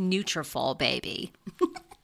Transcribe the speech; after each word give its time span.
"Nutrafol, 0.00 0.76
baby." 0.78 1.32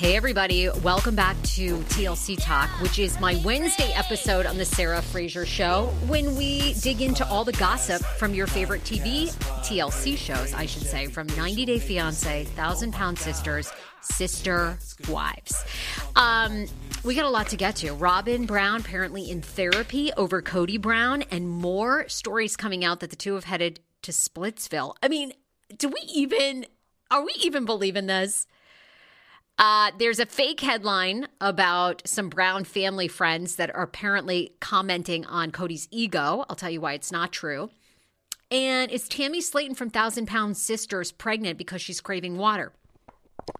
Hey, 0.00 0.16
everybody, 0.16 0.66
welcome 0.82 1.14
back 1.14 1.36
to 1.42 1.76
TLC 1.76 2.42
Talk, 2.42 2.70
which 2.80 2.98
is 2.98 3.20
my 3.20 3.38
Wednesday 3.44 3.92
episode 3.92 4.46
on 4.46 4.56
The 4.56 4.64
Sarah 4.64 5.02
Fraser 5.02 5.44
Show, 5.44 5.92
when 6.06 6.36
we 6.36 6.72
dig 6.72 7.02
into 7.02 7.28
all 7.28 7.44
the 7.44 7.52
gossip 7.52 8.00
from 8.16 8.32
your 8.32 8.46
favorite 8.46 8.82
TV, 8.82 9.28
TLC 9.62 10.16
shows, 10.16 10.54
I 10.54 10.64
should 10.64 10.84
say, 10.84 11.04
from 11.04 11.26
90 11.36 11.66
Day 11.66 11.78
Fiance, 11.78 12.44
Thousand 12.44 12.94
Pound 12.94 13.18
Sisters, 13.18 13.70
Sister 14.00 14.78
Wives. 15.06 15.66
Um, 16.16 16.64
we 17.04 17.14
got 17.14 17.26
a 17.26 17.30
lot 17.30 17.48
to 17.48 17.58
get 17.58 17.76
to. 17.76 17.92
Robyn 17.92 18.46
Brown 18.46 18.80
apparently 18.80 19.30
in 19.30 19.42
therapy 19.42 20.14
over 20.16 20.40
Kody 20.40 20.80
Brown, 20.80 21.24
and 21.30 21.46
more 21.46 22.08
stories 22.08 22.56
coming 22.56 22.86
out 22.86 23.00
that 23.00 23.10
the 23.10 23.16
two 23.16 23.34
have 23.34 23.44
headed 23.44 23.80
to 24.00 24.12
Splitsville. 24.12 24.94
I 25.02 25.08
mean, 25.08 25.34
do 25.76 25.88
we 25.88 26.00
even, 26.10 26.64
are 27.10 27.22
we 27.22 27.34
even 27.42 27.66
believing 27.66 28.06
this? 28.06 28.46
Uh, 29.60 29.90
there's 29.98 30.18
a 30.18 30.24
fake 30.24 30.60
headline 30.60 31.28
about 31.38 32.00
some 32.06 32.30
Brown 32.30 32.64
family 32.64 33.08
friends 33.08 33.56
that 33.56 33.72
are 33.76 33.82
apparently 33.82 34.54
commenting 34.58 35.26
on 35.26 35.52
Kody's 35.52 35.86
ego. 35.90 36.46
I'll 36.48 36.56
tell 36.56 36.70
you 36.70 36.80
why 36.80 36.94
it's 36.94 37.12
not 37.12 37.30
true. 37.30 37.68
And 38.50 38.90
is 38.90 39.06
Tammy 39.06 39.40
Slaton 39.40 39.76
from 39.76 39.90
Thousand 39.90 40.26
Pound 40.26 40.56
Sisters 40.56 41.12
pregnant 41.12 41.58
because 41.58 41.82
she's 41.82 42.00
craving 42.00 42.38
water? 42.38 42.72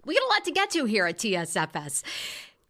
We 0.06 0.14
got 0.14 0.24
a 0.24 0.32
lot 0.32 0.44
to 0.46 0.52
get 0.52 0.70
to 0.70 0.86
here 0.86 1.04
at 1.04 1.18
TSFS. 1.18 2.02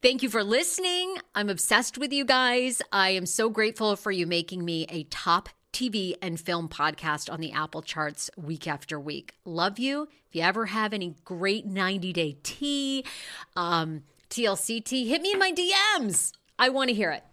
Thank 0.02 0.24
you 0.24 0.28
for 0.28 0.42
listening. 0.42 1.14
I'm 1.32 1.48
obsessed 1.48 1.98
with 1.98 2.12
you 2.12 2.24
guys. 2.24 2.82
I 2.90 3.10
am 3.10 3.26
so 3.26 3.48
grateful 3.48 3.94
for 3.94 4.10
you 4.10 4.26
making 4.26 4.64
me 4.64 4.86
a 4.88 5.04
top 5.04 5.48
TV 5.72 6.14
and 6.20 6.38
film 6.38 6.68
podcast 6.68 7.32
on 7.32 7.40
the 7.40 7.52
Apple 7.52 7.82
charts 7.82 8.30
week 8.36 8.66
after 8.66 8.98
week. 8.98 9.34
Love 9.44 9.78
you. 9.78 10.08
If 10.28 10.36
you 10.36 10.42
ever 10.42 10.66
have 10.66 10.92
any 10.92 11.16
great 11.24 11.66
90 11.66 12.12
day 12.12 12.36
tea, 12.42 13.04
um, 13.56 14.02
TLC 14.28 14.84
tea, 14.84 15.08
hit 15.08 15.22
me 15.22 15.32
in 15.32 15.38
my 15.38 15.52
DMs. 15.52 16.32
I 16.58 16.68
want 16.68 16.88
to 16.88 16.94
hear 16.94 17.10
it. 17.10 17.24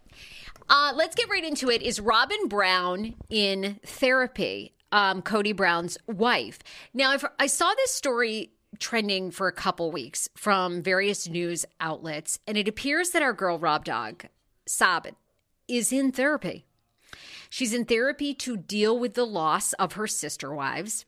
Uh, 0.69 0.91
let's 0.95 1.15
get 1.15 1.29
right 1.29 1.43
into 1.43 1.69
it. 1.69 1.81
Is 1.81 1.99
Robyn 1.99 2.47
Brown 2.47 3.15
in 3.29 3.79
therapy? 3.85 4.73
Um, 4.91 5.21
Kody 5.21 5.55
Brown's 5.55 5.97
wife. 6.07 6.59
Now, 6.93 7.13
if 7.13 7.23
I 7.39 7.47
saw 7.47 7.73
this 7.75 7.91
story 7.91 8.51
trending 8.79 9.31
for 9.31 9.47
a 9.47 9.53
couple 9.53 9.91
weeks 9.91 10.29
from 10.35 10.81
various 10.81 11.27
news 11.27 11.65
outlets, 11.79 12.39
and 12.47 12.57
it 12.57 12.67
appears 12.67 13.11
that 13.11 13.21
our 13.21 13.33
girl 13.33 13.59
Rob 13.59 13.85
Dog, 13.85 14.25
Sabit, 14.65 15.15
is 15.67 15.91
in 15.91 16.11
therapy. 16.11 16.66
She's 17.49 17.73
in 17.73 17.85
therapy 17.85 18.33
to 18.35 18.57
deal 18.57 18.97
with 18.97 19.13
the 19.13 19.25
loss 19.25 19.73
of 19.73 19.93
her 19.93 20.07
sister 20.07 20.53
wives. 20.53 21.05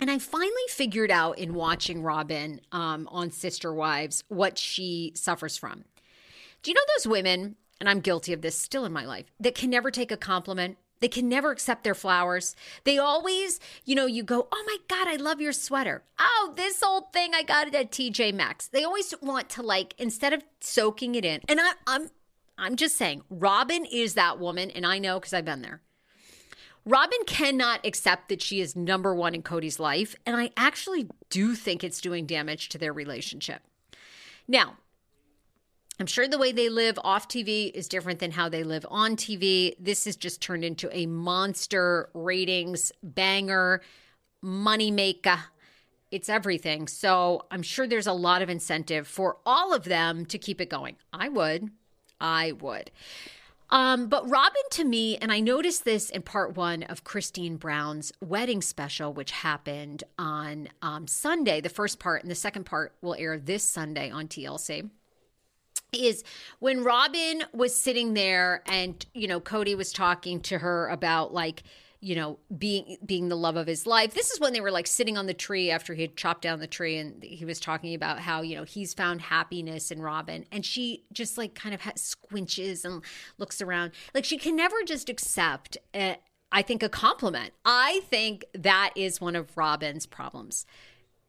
And 0.00 0.10
I 0.10 0.18
finally 0.18 0.52
figured 0.68 1.10
out 1.10 1.38
in 1.38 1.54
watching 1.54 2.02
Robyn 2.02 2.60
um, 2.70 3.08
on 3.10 3.30
Sister 3.30 3.74
Wives 3.74 4.22
what 4.28 4.56
she 4.56 5.12
suffers 5.16 5.56
from. 5.56 5.84
Do 6.62 6.70
you 6.70 6.74
know 6.74 6.82
those 6.96 7.06
women, 7.06 7.56
and 7.80 7.88
I'm 7.88 8.00
guilty 8.00 8.32
of 8.32 8.42
this 8.42 8.56
still 8.56 8.84
in 8.84 8.92
my 8.92 9.04
life, 9.04 9.26
that 9.40 9.56
can 9.56 9.70
never 9.70 9.90
take 9.90 10.12
a 10.12 10.16
compliment? 10.16 10.78
They 11.00 11.08
can 11.08 11.28
never 11.28 11.50
accept 11.50 11.84
their 11.84 11.94
flowers. 11.94 12.56
They 12.84 12.98
always, 12.98 13.60
you 13.84 13.94
know, 13.94 14.06
you 14.06 14.22
go, 14.22 14.48
oh 14.50 14.64
my 14.66 14.76
God, 14.88 15.08
I 15.08 15.16
love 15.16 15.40
your 15.40 15.52
sweater. 15.52 16.02
Oh, 16.18 16.52
this 16.56 16.82
old 16.82 17.12
thing, 17.12 17.34
I 17.34 17.42
got 17.42 17.68
it 17.68 17.74
at 17.74 17.92
TJ 17.92 18.34
Maxx. 18.34 18.66
They 18.68 18.84
always 18.84 19.14
want 19.20 19.48
to 19.50 19.62
like, 19.62 19.94
instead 19.98 20.32
of 20.32 20.42
soaking 20.60 21.14
it 21.14 21.24
in, 21.24 21.40
and 21.48 21.60
I, 21.60 21.72
I'm 21.86 22.10
I'm 22.58 22.76
just 22.76 22.96
saying, 22.96 23.22
Robyn 23.30 23.84
is 23.84 24.14
that 24.14 24.38
woman, 24.38 24.70
and 24.70 24.84
I 24.84 24.98
know 24.98 25.18
because 25.20 25.32
I've 25.32 25.44
been 25.44 25.62
there. 25.62 25.80
Robyn 26.84 27.20
cannot 27.26 27.84
accept 27.84 28.28
that 28.28 28.42
she 28.42 28.60
is 28.60 28.74
number 28.74 29.14
one 29.14 29.34
in 29.34 29.42
Kody's 29.42 29.78
life, 29.78 30.16
and 30.26 30.36
I 30.36 30.50
actually 30.56 31.08
do 31.30 31.54
think 31.54 31.84
it's 31.84 32.00
doing 32.00 32.26
damage 32.26 32.70
to 32.70 32.78
their 32.78 32.92
relationship. 32.92 33.62
Now, 34.46 34.78
I'm 36.00 36.06
sure 36.06 36.28
the 36.28 36.38
way 36.38 36.52
they 36.52 36.68
live 36.68 36.98
off 37.02 37.28
TV 37.28 37.72
is 37.72 37.88
different 37.88 38.20
than 38.20 38.30
how 38.30 38.48
they 38.48 38.62
live 38.62 38.86
on 38.88 39.16
TV. 39.16 39.74
This 39.80 40.04
has 40.04 40.16
just 40.16 40.40
turned 40.40 40.64
into 40.64 40.88
a 40.96 41.06
monster 41.06 42.08
ratings 42.14 42.92
banger, 43.02 43.82
money 44.40 44.90
maker. 44.90 45.38
It's 46.10 46.28
everything. 46.28 46.86
So 46.86 47.46
I'm 47.50 47.62
sure 47.62 47.86
there's 47.86 48.06
a 48.06 48.12
lot 48.12 48.42
of 48.42 48.48
incentive 48.48 49.06
for 49.06 49.38
all 49.44 49.74
of 49.74 49.84
them 49.84 50.24
to 50.26 50.38
keep 50.38 50.60
it 50.60 50.70
going. 50.70 50.96
I 51.12 51.28
would. 51.28 51.70
I 52.20 52.52
would. 52.52 52.90
Um, 53.70 54.06
but 54.06 54.28
Robyn 54.28 54.62
to 54.72 54.84
me, 54.84 55.18
and 55.18 55.30
I 55.30 55.40
noticed 55.40 55.84
this 55.84 56.08
in 56.08 56.22
part 56.22 56.56
one 56.56 56.84
of 56.84 57.04
Christine 57.04 57.56
Brown's 57.56 58.12
wedding 58.20 58.62
special, 58.62 59.12
which 59.12 59.30
happened 59.30 60.04
on 60.18 60.68
um, 60.80 61.06
Sunday. 61.06 61.60
The 61.60 61.68
first 61.68 61.98
part 61.98 62.22
and 62.22 62.30
the 62.30 62.34
second 62.34 62.64
part 62.64 62.94
will 63.02 63.14
air 63.14 63.38
this 63.38 63.62
Sunday 63.64 64.10
on 64.10 64.26
TLC. 64.26 64.88
Is 65.92 66.22
when 66.58 66.84
Robyn 66.84 67.44
was 67.52 67.74
sitting 67.74 68.14
there 68.14 68.62
and, 68.66 69.04
you 69.14 69.26
know, 69.26 69.40
Kody 69.40 69.74
was 69.76 69.92
talking 69.92 70.40
to 70.42 70.58
her 70.58 70.88
about 70.88 71.32
like, 71.32 71.62
you 72.00 72.14
know, 72.14 72.38
being 72.56 72.96
being 73.04 73.28
the 73.28 73.36
love 73.36 73.56
of 73.56 73.66
his 73.66 73.86
life. 73.86 74.14
This 74.14 74.30
is 74.30 74.40
when 74.40 74.52
they 74.52 74.60
were 74.60 74.70
like 74.70 74.86
sitting 74.86 75.16
on 75.18 75.26
the 75.26 75.34
tree 75.34 75.70
after 75.70 75.94
he 75.94 76.02
had 76.02 76.16
chopped 76.16 76.42
down 76.42 76.60
the 76.60 76.66
tree, 76.66 76.96
and 76.96 77.22
he 77.22 77.44
was 77.44 77.58
talking 77.58 77.94
about 77.94 78.20
how 78.20 78.42
you 78.42 78.56
know 78.56 78.64
he's 78.64 78.94
found 78.94 79.20
happiness 79.20 79.90
in 79.90 80.00
Robyn, 80.00 80.44
and 80.52 80.64
she 80.64 81.04
just 81.12 81.36
like 81.36 81.54
kind 81.54 81.74
of 81.74 81.80
has 81.82 82.14
squinches 82.14 82.84
and 82.84 83.02
looks 83.38 83.60
around, 83.60 83.92
like 84.14 84.24
she 84.24 84.38
can 84.38 84.54
never 84.54 84.76
just 84.86 85.08
accept. 85.08 85.76
A, 85.94 86.18
I 86.50 86.62
think 86.62 86.82
a 86.82 86.88
compliment. 86.88 87.52
I 87.64 88.00
think 88.08 88.44
that 88.54 88.92
is 88.96 89.20
one 89.20 89.36
of 89.36 89.56
Robyn's 89.56 90.06
problems. 90.06 90.64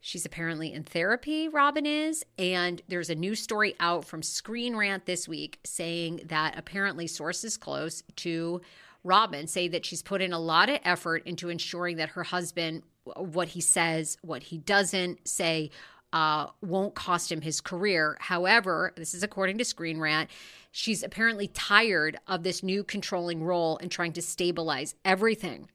She's 0.01 0.25
apparently 0.25 0.71
in 0.71 0.83
therapy, 0.83 1.49
Robyn 1.49 1.85
is. 1.85 2.25
And 2.37 2.81
there's 2.87 3.09
a 3.09 3.15
new 3.15 3.35
story 3.35 3.75
out 3.79 4.05
from 4.05 4.23
Screen 4.23 4.75
Rant 4.75 5.05
this 5.05 5.27
week 5.27 5.59
saying 5.65 6.21
that 6.27 6.57
apparently 6.57 7.05
sources 7.05 7.57
close 7.57 8.01
to 8.17 8.61
Robyn 9.03 9.47
say 9.47 9.67
that 9.69 9.85
she's 9.85 10.01
put 10.01 10.21
in 10.21 10.33
a 10.33 10.39
lot 10.39 10.69
of 10.69 10.79
effort 10.83 11.25
into 11.25 11.49
ensuring 11.49 11.97
that 11.97 12.09
her 12.09 12.23
husband, 12.23 12.83
what 13.15 13.49
he 13.49 13.61
says, 13.61 14.17
what 14.21 14.43
he 14.43 14.57
doesn't 14.57 15.27
say, 15.27 15.71
uh, 16.11 16.47
won't 16.61 16.95
cost 16.95 17.31
him 17.31 17.41
his 17.41 17.61
career. 17.61 18.17
However, 18.19 18.93
this 18.95 19.13
is 19.13 19.23
according 19.23 19.57
to 19.59 19.65
Screen 19.65 19.99
Rant, 19.99 20.29
she's 20.71 21.03
apparently 21.03 21.47
tired 21.47 22.17
of 22.27 22.43
this 22.43 22.63
new 22.63 22.83
controlling 22.83 23.43
role 23.43 23.77
and 23.81 23.91
trying 23.91 24.13
to 24.13 24.21
stabilize 24.21 24.95
everything. 25.05 25.69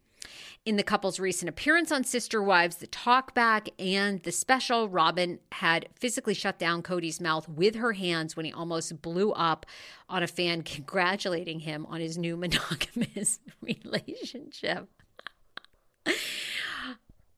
In 0.66 0.76
the 0.76 0.82
couple's 0.82 1.20
recent 1.20 1.50
appearance 1.50 1.92
on 1.92 2.04
Sister 2.04 2.42
Wives, 2.42 2.76
the 2.76 2.86
talkback, 2.86 3.68
and 3.78 4.22
the 4.22 4.32
special, 4.32 4.88
Robyn 4.88 5.38
had 5.52 5.90
physically 5.94 6.32
shut 6.32 6.58
down 6.58 6.82
Kody's 6.82 7.20
mouth 7.20 7.46
with 7.50 7.74
her 7.74 7.92
hands 7.92 8.34
when 8.34 8.46
he 8.46 8.52
almost 8.52 9.02
blew 9.02 9.32
up 9.32 9.66
on 10.08 10.22
a 10.22 10.26
fan 10.26 10.62
congratulating 10.64 11.60
him 11.60 11.84
on 11.90 12.00
his 12.00 12.16
new 12.16 12.34
monogamous 12.38 13.40
relationship. 13.60 14.88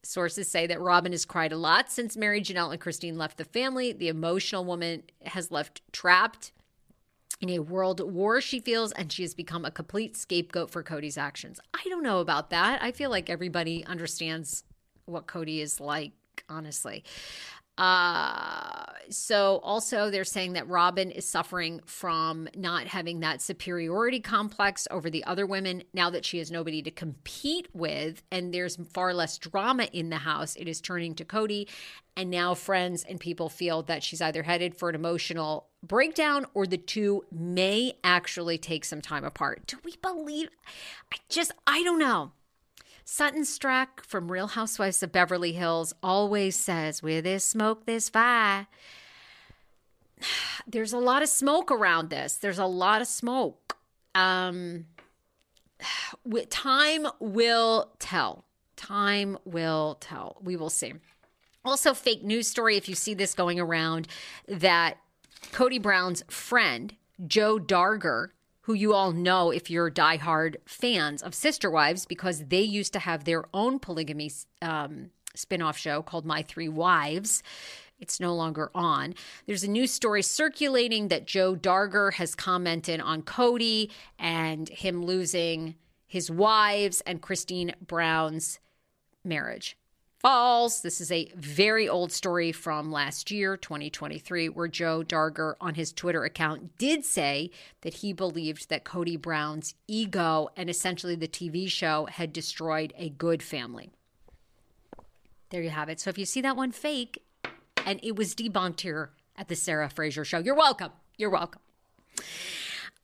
Sources 0.04 0.48
say 0.48 0.68
that 0.68 0.80
Robyn 0.80 1.10
has 1.10 1.24
cried 1.24 1.50
a 1.50 1.56
lot 1.56 1.90
since 1.90 2.16
Meri 2.16 2.40
Janelle 2.40 2.70
and 2.70 2.80
Christine 2.80 3.18
left 3.18 3.38
the 3.38 3.44
family. 3.44 3.92
The 3.92 4.06
emotional 4.06 4.64
woman 4.64 5.02
has 5.24 5.50
left 5.50 5.82
trapped 5.90 6.52
in 7.40 7.50
a 7.50 7.58
world 7.58 8.00
war, 8.00 8.40
she 8.40 8.60
feels, 8.60 8.92
and 8.92 9.12
she 9.12 9.22
has 9.22 9.34
become 9.34 9.64
a 9.64 9.70
complete 9.70 10.16
scapegoat 10.16 10.70
for 10.70 10.82
Kody's 10.82 11.18
actions. 11.18 11.60
I 11.74 11.82
don't 11.88 12.02
know 12.02 12.20
about 12.20 12.50
that. 12.50 12.82
I 12.82 12.92
feel 12.92 13.10
like 13.10 13.28
everybody 13.28 13.84
understands 13.84 14.64
what 15.04 15.26
Kody 15.26 15.60
is 15.60 15.80
like, 15.80 16.12
honestly. 16.48 17.04
Uh, 17.78 18.84
so 19.10 19.60
also 19.62 20.08
they're 20.08 20.24
saying 20.24 20.54
that 20.54 20.66
Robyn 20.66 21.10
is 21.10 21.28
suffering 21.28 21.80
from 21.84 22.48
not 22.56 22.86
having 22.86 23.20
that 23.20 23.42
superiority 23.42 24.18
complex 24.18 24.88
over 24.90 25.10
the 25.10 25.22
other 25.24 25.44
women 25.44 25.82
now 25.92 26.08
that 26.08 26.24
she 26.24 26.38
has 26.38 26.50
nobody 26.50 26.80
to 26.80 26.90
compete 26.90 27.68
with 27.74 28.22
and 28.32 28.52
there's 28.54 28.76
far 28.94 29.12
less 29.12 29.36
drama 29.36 29.84
in 29.92 30.08
the 30.08 30.16
house. 30.16 30.56
It 30.56 30.68
is 30.68 30.80
turning 30.80 31.14
to 31.16 31.24
Kody 31.26 31.68
and 32.16 32.30
now 32.30 32.54
friends 32.54 33.04
and 33.08 33.20
people 33.20 33.48
feel 33.48 33.82
that 33.82 34.02
she's 34.02 34.22
either 34.22 34.42
headed 34.42 34.74
for 34.74 34.88
an 34.88 34.94
emotional 34.94 35.68
breakdown 35.82 36.46
or 36.54 36.66
the 36.66 36.78
two 36.78 37.24
may 37.30 37.92
actually 38.02 38.58
take 38.58 38.84
some 38.84 39.00
time 39.00 39.24
apart. 39.24 39.66
Do 39.66 39.76
we 39.84 39.96
believe 40.00 40.48
I 41.12 41.18
just 41.28 41.52
I 41.66 41.82
don't 41.82 41.98
know. 41.98 42.32
Sutton 43.04 43.42
Stracke 43.42 44.00
from 44.04 44.32
Real 44.32 44.48
Housewives 44.48 45.00
of 45.00 45.12
Beverly 45.12 45.52
Hills 45.52 45.94
always 46.02 46.56
says, 46.56 47.04
Where 47.04 47.22
there's 47.22 47.44
smoke, 47.44 47.86
there's 47.86 48.08
fire. 48.08 48.66
There's 50.66 50.92
a 50.92 50.98
lot 50.98 51.22
of 51.22 51.28
smoke 51.28 51.70
around 51.70 52.10
this. 52.10 52.36
There's 52.36 52.58
a 52.58 52.66
lot 52.66 53.00
of 53.00 53.06
smoke. 53.06 53.76
Um, 54.16 54.86
time 56.50 57.06
will 57.20 57.92
tell. 58.00 58.44
Time 58.74 59.38
will 59.44 59.96
tell. 60.00 60.38
We 60.42 60.56
will 60.56 60.70
see. 60.70 60.94
Also, 61.66 61.92
fake 61.92 62.22
news 62.22 62.46
story 62.46 62.76
if 62.76 62.88
you 62.88 62.94
see 62.94 63.12
this 63.12 63.34
going 63.34 63.58
around 63.58 64.06
that 64.46 64.98
Kody 65.50 65.82
Brown's 65.82 66.22
friend, 66.28 66.94
Joe 67.26 67.58
Darger, 67.58 68.28
who 68.62 68.72
you 68.72 68.94
all 68.94 69.10
know 69.10 69.50
if 69.50 69.68
you're 69.68 69.90
diehard 69.90 70.56
fans 70.64 71.22
of 71.22 71.34
Sister 71.34 71.68
Wives, 71.68 72.06
because 72.06 72.44
they 72.46 72.62
used 72.62 72.92
to 72.92 73.00
have 73.00 73.24
their 73.24 73.46
own 73.52 73.80
polygamy 73.80 74.30
um, 74.62 75.10
spin-off 75.34 75.76
show 75.76 76.02
called 76.02 76.24
My 76.24 76.42
Three 76.42 76.68
Wives. 76.68 77.42
It's 77.98 78.20
no 78.20 78.32
longer 78.32 78.70
on. 78.72 79.14
There's 79.46 79.64
a 79.64 79.70
news 79.70 79.90
story 79.90 80.22
circulating 80.22 81.08
that 81.08 81.26
Joe 81.26 81.56
Darger 81.56 82.12
has 82.14 82.36
commented 82.36 83.00
on 83.00 83.22
Kody 83.22 83.90
and 84.20 84.68
him 84.68 85.04
losing 85.04 85.74
his 86.06 86.30
wives 86.30 87.00
and 87.00 87.20
Christine 87.20 87.74
Brown's 87.84 88.60
marriage 89.24 89.76
false. 90.18 90.80
This 90.80 91.00
is 91.00 91.10
a 91.12 91.30
very 91.36 91.88
old 91.88 92.12
story 92.12 92.52
from 92.52 92.90
last 92.90 93.30
year, 93.30 93.56
2023, 93.56 94.48
where 94.48 94.68
Joe 94.68 95.02
Darger 95.02 95.54
on 95.60 95.74
his 95.74 95.92
Twitter 95.92 96.24
account 96.24 96.78
did 96.78 97.04
say 97.04 97.50
that 97.82 97.94
he 97.94 98.12
believed 98.12 98.68
that 98.68 98.84
Kody 98.84 99.20
Brown's 99.20 99.74
ego 99.86 100.48
and 100.56 100.68
essentially 100.68 101.14
the 101.14 101.28
TV 101.28 101.68
show 101.70 102.06
had 102.06 102.32
destroyed 102.32 102.92
a 102.96 103.10
good 103.10 103.42
family. 103.42 103.90
There 105.50 105.62
you 105.62 105.70
have 105.70 105.88
it. 105.88 106.00
So 106.00 106.10
if 106.10 106.18
you 106.18 106.24
see 106.24 106.40
that 106.40 106.56
one 106.56 106.72
fake, 106.72 107.22
and 107.84 108.00
it 108.02 108.16
was 108.16 108.34
debunked 108.34 108.80
here 108.80 109.10
at 109.36 109.48
the 109.48 109.54
Sarah 109.54 109.88
Fraser 109.88 110.24
show, 110.24 110.38
you're 110.38 110.56
welcome. 110.56 110.92
You're 111.16 111.30
welcome. 111.30 111.60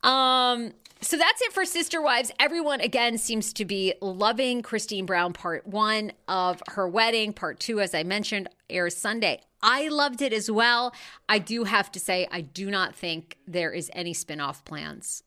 Um, 0.03 0.73
so 1.01 1.17
that's 1.17 1.43
it 1.43 1.53
for 1.53 1.65
Sister 1.65 2.01
Wives. 2.01 2.31
Everyone, 2.39 2.81
again, 2.81 3.19
seems 3.19 3.53
to 3.55 3.65
be 3.65 3.95
loving 4.01 4.63
Christine 4.63 5.05
Brown 5.05 5.33
part 5.33 5.67
one 5.67 6.13
of 6.29 6.63
her 6.69 6.89
wedding. 6.89 7.33
Part 7.33 7.59
two, 7.59 7.81
as 7.81 7.95
I 7.95 8.05
mentioned, 8.05 8.49
airs 8.71 8.97
Sunday. 8.97 9.41
I 9.63 9.89
loved 9.89 10.23
it 10.23 10.33
as 10.33 10.51
well. 10.51 10.95
I 11.29 11.39
do 11.39 11.65
have 11.65 11.91
to 11.93 12.01
say, 12.01 12.27
I 12.31 12.41
do 12.41 12.71
not 12.71 12.95
think 12.95 13.39
there 13.47 13.73
is 13.73 13.91
any 13.95 14.13
spin 14.15 14.41
off 14.41 14.65
plans. 14.65 15.23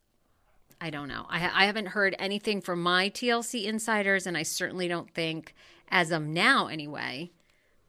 I 0.80 0.89
don't 0.89 1.07
know. 1.07 1.25
I, 1.30 1.63
I 1.63 1.66
haven't 1.66 1.88
heard 1.88 2.16
anything 2.19 2.62
from 2.62 2.81
my 2.81 3.10
TLC 3.10 3.66
insiders, 3.66 4.28
and 4.28 4.38
I 4.38 4.44
certainly 4.44 4.88
don't 4.88 5.10
think, 5.13 5.56
as 5.89 6.12
of 6.12 6.24
now 6.24 6.68
anyway, 6.68 7.31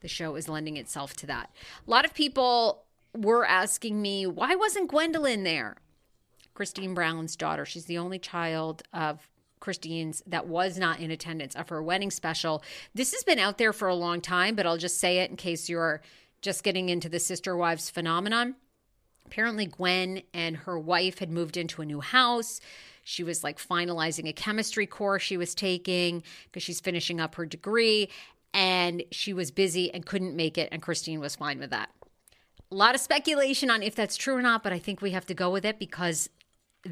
the 0.01 0.09
show 0.09 0.37
is 0.37 0.49
lending 0.49 0.77
itself 0.77 1.15
to 1.17 1.27
that. 1.27 1.51
A 1.87 1.91
lot 1.91 2.05
of 2.05 2.15
people 2.15 2.85
were 3.15 3.45
asking 3.45 4.01
me, 4.01 4.27
why 4.27 4.55
wasn't 4.55 4.91
Gwendolyn 4.91 5.43
there? 5.43 5.77
Christine 6.57 6.95
Brown's 6.95 7.37
daughter. 7.37 7.65
She's 7.65 7.85
the 7.85 7.99
only 7.99 8.19
child 8.19 8.83
of 8.93 9.29
Christine's 9.61 10.23
that 10.27 10.47
was 10.47 10.79
not 10.79 11.01
in 11.01 11.11
attendance 11.11 11.55
of 11.55 11.69
her 11.69 11.83
wedding 11.83 12.11
special. 12.11 12.63
This 12.95 13.13
has 13.13 13.23
been 13.23 13.39
out 13.39 13.59
there 13.59 13.73
for 13.73 13.89
a 13.89 13.95
long 13.95 14.21
time, 14.21 14.57
but 14.57 14.67
I'll 14.67 14.77
just 14.77 14.99
say 14.99 15.19
it 15.19 15.31
in 15.31 15.37
case 15.37 15.69
you're 15.69 16.01
just 16.43 16.65
getting 16.65 16.89
into 16.89 17.09
the 17.09 17.19
sister 17.19 17.57
wives 17.57 17.91
phenomenon. 17.91 18.57
Apparently, 19.27 19.67
Gwen 19.67 20.23
and 20.33 20.57
her 20.57 20.79
wife 20.79 21.19
had 21.19 21.31
moved 21.31 21.57
into 21.57 21.83
a 21.83 21.87
new 21.87 22.01
house. 22.01 22.61
She 23.05 23.23
was 23.23 23.45
like 23.45 23.59
finalizing 23.59 24.29
a 24.29 24.33
chemistry 24.33 24.87
course 24.87 25.23
she 25.23 25.37
was 25.37 25.55
taking 25.55 26.23
because 26.45 26.63
she's 26.63 26.81
finishing 26.81 27.21
up 27.21 27.35
her 27.35 27.47
degree. 27.47 28.09
And 28.55 29.03
she 29.11 29.33
was 29.33 29.51
busy 29.51 29.93
and 29.93 30.07
couldn't 30.07 30.35
make 30.35 30.57
it. 30.57 30.69
And 30.73 30.81
Christine 30.81 31.21
was 31.21 31.37
fine 31.37 31.59
with 31.59 31.71
that. 31.71 31.91
A 32.71 32.75
lot 32.75 32.95
of 32.95 33.01
speculation 33.01 33.71
on 33.71 33.83
if 33.83 33.95
that's 33.95 34.17
true 34.17 34.35
or 34.35 34.43
not, 34.43 34.63
but 34.63 34.73
I 34.73 34.79
think 34.79 35.03
we 35.03 35.11
have 35.11 35.27
to 35.27 35.35
go 35.35 35.51
with 35.51 35.65
it 35.65 35.79
because 35.79 36.29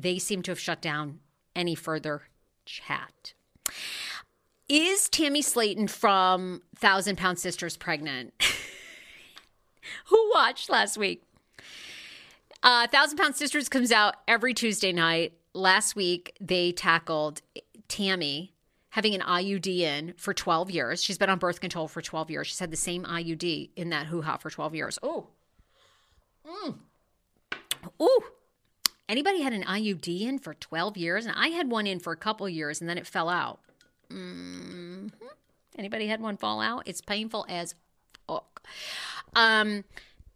they 0.03 0.19
seem 0.19 0.43
to 0.43 0.51
have 0.51 0.61
shut 0.61 0.81
down 0.81 1.21
any 1.55 1.75
further 1.75 2.23
chat. 2.65 3.35
Is 4.69 5.09
Tammy 5.09 5.43
Slaton 5.43 5.89
from 5.89 6.63
Thousand 6.75 7.17
Pound 7.17 7.39
Sisters 7.39 7.77
pregnant? 7.77 8.33
Who 10.07 10.31
watched 10.35 10.71
last 10.71 10.97
week? 10.97 11.23
Uh, 12.63 12.87
Thousand 12.87 13.19
Pound 13.19 13.37
Sisters 13.37 13.69
comes 13.69 13.93
out 13.93 14.17
every 14.27 14.55
Tuesday 14.55 14.93
night. 14.93 15.35
Last 15.53 15.95
week, 15.95 16.35
they 16.41 16.73
tackled 16.73 17.43
Tammy 17.89 18.55
having 18.91 19.15
an 19.15 19.21
IUD 19.21 19.67
in 19.67 20.15
for 20.17 20.33
12 20.33 20.71
years. 20.71 21.03
She's 21.03 21.19
been 21.19 21.29
on 21.29 21.39
birth 21.39 21.61
control 21.61 21.89
for 21.89 22.01
12 22.01 22.31
years. 22.31 22.47
She's 22.47 22.59
had 22.59 22.71
the 22.71 22.77
same 22.77 23.05
IUD 23.05 23.71
in 23.77 23.91
that 23.91 24.07
hoo 24.07 24.23
ha 24.23 24.37
for 24.37 24.51
12 24.51 24.75
years. 24.75 24.99
Oh. 25.03 25.27
Mm. 26.47 26.77
Ooh. 28.01 28.25
Anybody 29.09 29.43
had 29.43 29.53
an 29.53 29.65
IUD 29.65 30.23
in 30.23 30.39
for 30.39 30.55
12 30.55 30.97
years? 30.97 31.27
And 31.27 31.35
I 31.37 31.49
had 31.49 31.71
one 31.71 31.87
in 31.87 32.01
for 32.01 32.13
a 32.13 32.17
couple 32.17 32.49
years 32.49 32.81
and 32.81 32.89
then 32.89 32.99
it 32.99 33.07
fell 33.07 33.29
out. 33.29 33.61
Mm-hmm. 34.11 35.09
Anybody 35.77 36.07
had 36.07 36.21
one 36.21 36.37
fall 36.37 36.61
out? 36.61 36.85
It's 36.87 37.01
painful 37.01 37.45
as 37.49 37.75
fuck. 38.27 38.63
Um, 39.35 39.85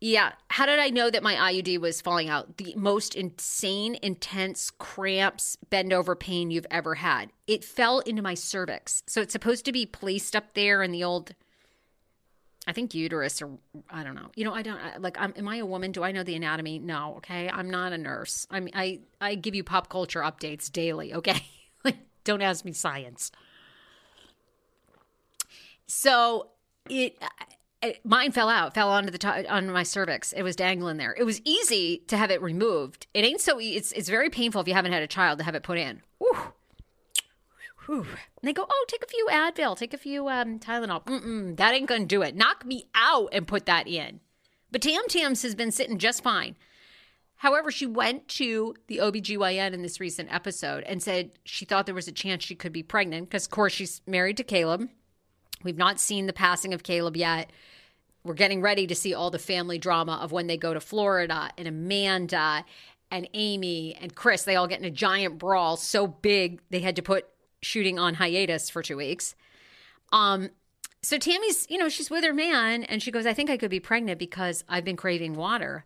yeah. 0.00 0.32
How 0.48 0.66
did 0.66 0.78
I 0.78 0.90
know 0.90 1.10
that 1.10 1.22
my 1.22 1.34
IUD 1.34 1.78
was 1.80 2.00
falling 2.00 2.28
out? 2.28 2.58
The 2.58 2.74
most 2.76 3.14
insane, 3.14 3.96
intense 4.02 4.70
cramps, 4.70 5.56
bend 5.70 5.92
over 5.92 6.14
pain 6.14 6.50
you've 6.50 6.66
ever 6.70 6.96
had. 6.96 7.30
It 7.46 7.64
fell 7.64 8.00
into 8.00 8.22
my 8.22 8.34
cervix. 8.34 9.02
So 9.06 9.20
it's 9.20 9.32
supposed 9.32 9.64
to 9.64 9.72
be 9.72 9.86
placed 9.86 10.36
up 10.36 10.54
there 10.54 10.82
in 10.82 10.92
the 10.92 11.04
old 11.04 11.34
I 12.66 12.72
think 12.72 12.94
uterus 12.94 13.40
or 13.40 13.50
I 13.88 14.02
don't 14.04 14.14
know. 14.14 14.30
You 14.34 14.44
know, 14.44 14.54
I 14.54 14.62
don't 14.62 14.78
like. 15.00 15.18
I'm, 15.18 15.32
am 15.36 15.48
I 15.48 15.56
a 15.56 15.66
woman? 15.66 15.92
Do 15.92 16.02
I 16.02 16.12
know 16.12 16.22
the 16.22 16.34
anatomy? 16.34 16.78
No. 16.78 17.14
Okay, 17.18 17.48
I'm 17.48 17.70
not 17.70 17.92
a 17.92 17.98
nurse. 17.98 18.46
I 18.50 18.60
mean, 18.60 18.74
I 18.74 19.00
I 19.20 19.36
give 19.36 19.54
you 19.54 19.64
pop 19.64 19.88
culture 19.88 20.20
updates 20.20 20.70
daily. 20.70 21.14
Okay, 21.14 21.40
like 21.84 21.96
don't 22.24 22.42
ask 22.42 22.64
me 22.64 22.72
science. 22.72 23.32
So 25.86 26.48
it, 26.90 27.16
it 27.82 28.04
mine 28.04 28.32
fell 28.32 28.48
out, 28.50 28.74
fell 28.74 28.90
onto 28.90 29.10
the 29.10 29.18
top, 29.18 29.44
on 29.48 29.70
my 29.70 29.82
cervix. 29.82 30.32
It 30.32 30.42
was 30.42 30.54
dangling 30.54 30.98
there. 30.98 31.14
It 31.18 31.24
was 31.24 31.40
easy 31.44 32.02
to 32.08 32.16
have 32.16 32.30
it 32.30 32.42
removed. 32.42 33.06
It 33.14 33.24
ain't 33.24 33.40
so. 33.40 33.60
E- 33.60 33.76
it's 33.76 33.92
it's 33.92 34.08
very 34.08 34.28
painful 34.28 34.60
if 34.60 34.68
you 34.68 34.74
haven't 34.74 34.92
had 34.92 35.02
a 35.02 35.06
child 35.06 35.38
to 35.38 35.44
have 35.44 35.54
it 35.54 35.62
put 35.62 35.78
in. 35.78 36.02
Whew. 36.18 36.52
Whew. 37.88 38.00
And 38.02 38.06
they 38.42 38.52
go, 38.52 38.66
oh, 38.68 38.84
take 38.86 39.02
a 39.02 39.08
few 39.08 39.28
Advil, 39.30 39.76
take 39.76 39.94
a 39.94 39.98
few 39.98 40.28
um, 40.28 40.58
Tylenol. 40.58 41.04
Mm-mm, 41.06 41.56
that 41.56 41.72
ain't 41.72 41.88
gonna 41.88 42.04
do 42.04 42.20
it. 42.20 42.36
Knock 42.36 42.66
me 42.66 42.84
out 42.94 43.30
and 43.32 43.48
put 43.48 43.64
that 43.64 43.88
in. 43.88 44.20
But 44.70 44.82
Tam 44.82 45.08
Tams 45.08 45.42
has 45.42 45.54
been 45.54 45.72
sitting 45.72 45.96
just 45.96 46.22
fine. 46.22 46.56
However, 47.36 47.70
she 47.70 47.86
went 47.86 48.28
to 48.28 48.74
the 48.88 48.98
OBGYN 48.98 49.72
in 49.72 49.80
this 49.80 50.00
recent 50.00 50.32
episode 50.32 50.84
and 50.84 51.02
said 51.02 51.30
she 51.44 51.64
thought 51.64 51.86
there 51.86 51.94
was 51.94 52.08
a 52.08 52.12
chance 52.12 52.44
she 52.44 52.54
could 52.54 52.72
be 52.72 52.82
pregnant 52.82 53.30
because, 53.30 53.46
of 53.46 53.50
course, 53.50 53.72
she's 53.72 54.02
married 54.06 54.36
to 54.36 54.44
Caleb. 54.44 54.88
We've 55.62 55.78
not 55.78 55.98
seen 55.98 56.26
the 56.26 56.32
passing 56.34 56.74
of 56.74 56.82
Caleb 56.82 57.16
yet. 57.16 57.50
We're 58.22 58.34
getting 58.34 58.60
ready 58.60 58.86
to 58.86 58.94
see 58.94 59.14
all 59.14 59.30
the 59.30 59.38
family 59.38 59.78
drama 59.78 60.18
of 60.20 60.30
when 60.30 60.46
they 60.46 60.58
go 60.58 60.74
to 60.74 60.80
Florida 60.80 61.50
and 61.56 61.66
Amanda 61.66 62.66
and 63.10 63.26
Amy 63.32 63.96
and 63.98 64.14
Chris. 64.14 64.42
They 64.42 64.56
all 64.56 64.66
get 64.66 64.80
in 64.80 64.84
a 64.84 64.90
giant 64.90 65.38
brawl 65.38 65.78
so 65.78 66.06
big 66.06 66.60
they 66.68 66.80
had 66.80 66.96
to 66.96 67.02
put 67.02 67.24
shooting 67.62 67.98
on 67.98 68.14
hiatus 68.14 68.70
for 68.70 68.82
two 68.82 68.96
weeks. 68.96 69.34
Um, 70.12 70.50
so 71.02 71.18
Tammy's, 71.18 71.66
you 71.68 71.78
know, 71.78 71.88
she's 71.88 72.10
with 72.10 72.24
her 72.24 72.34
man 72.34 72.84
and 72.84 73.02
she 73.02 73.10
goes, 73.10 73.26
I 73.26 73.34
think 73.34 73.50
I 73.50 73.56
could 73.56 73.70
be 73.70 73.80
pregnant 73.80 74.18
because 74.18 74.64
I've 74.68 74.84
been 74.84 74.96
craving 74.96 75.34
water. 75.34 75.84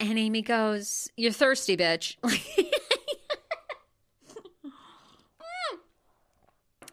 And 0.00 0.18
Amy 0.18 0.42
goes, 0.42 1.08
You're 1.16 1.32
thirsty, 1.32 1.76
bitch. 1.76 2.16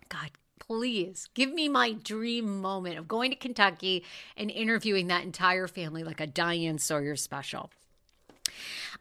God, 0.10 0.32
please 0.60 1.28
give 1.34 1.52
me 1.54 1.68
my 1.68 1.94
dream 1.94 2.62
moment 2.62 3.00
of 3.00 3.08
going 3.08 3.32
to 3.32 3.38
Kentucky 3.38 4.06
and 4.38 4.52
interviewing 4.52 5.08
that 5.08 5.24
entire 5.24 5.68
family 5.68 6.04
like 6.04 6.20
a 6.20 6.28
Diane 6.28 6.78
Sawyer 6.78 7.16
special. 7.16 7.72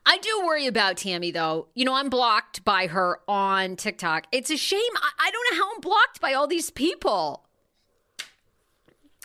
I 0.06 0.18
do 0.18 0.42
worry 0.44 0.66
about 0.66 0.96
Tammy 0.96 1.30
though. 1.30 1.68
You 1.74 1.84
know, 1.84 1.94
I'm 1.94 2.08
blocked 2.08 2.64
by 2.64 2.86
her 2.86 3.20
on 3.28 3.76
TikTok. 3.76 4.26
It's 4.32 4.50
a 4.50 4.56
shame. 4.56 4.80
I, 4.96 5.10
I 5.18 5.30
don't 5.30 5.50
know 5.50 5.62
how 5.62 5.74
I'm 5.74 5.80
blocked 5.80 6.20
by 6.20 6.32
all 6.32 6.46
these 6.46 6.70
people. 6.70 7.46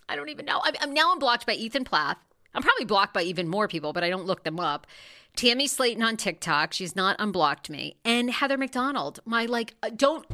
I 0.08 0.16
don't 0.16 0.30
even 0.30 0.46
know. 0.46 0.62
I'm, 0.64 0.74
I'm 0.82 0.94
now 0.94 1.12
I'm 1.12 1.20
blocked 1.20 1.46
by 1.46 1.54
Ethan 1.54 1.84
Plath. 1.84 2.18
I'm 2.54 2.62
probably 2.62 2.86
blocked 2.86 3.14
by 3.14 3.24
even 3.24 3.48
more 3.48 3.68
people, 3.68 3.92
but 3.94 4.04
I 4.04 4.10
don't 4.10 4.26
look 4.26 4.44
them 4.44 4.60
up. 4.60 4.88
Tammy 5.36 5.68
Slaton 5.68 6.02
on 6.02 6.16
TikTok, 6.16 6.72
she's 6.72 6.96
not 6.96 7.18
unblocked 7.20 7.70
me, 7.70 7.98
and 8.06 8.32
Heather 8.32 8.58
McDonald. 8.58 9.20
My 9.26 9.46
like, 9.46 9.74
uh, 9.84 9.90
don't 9.94 10.26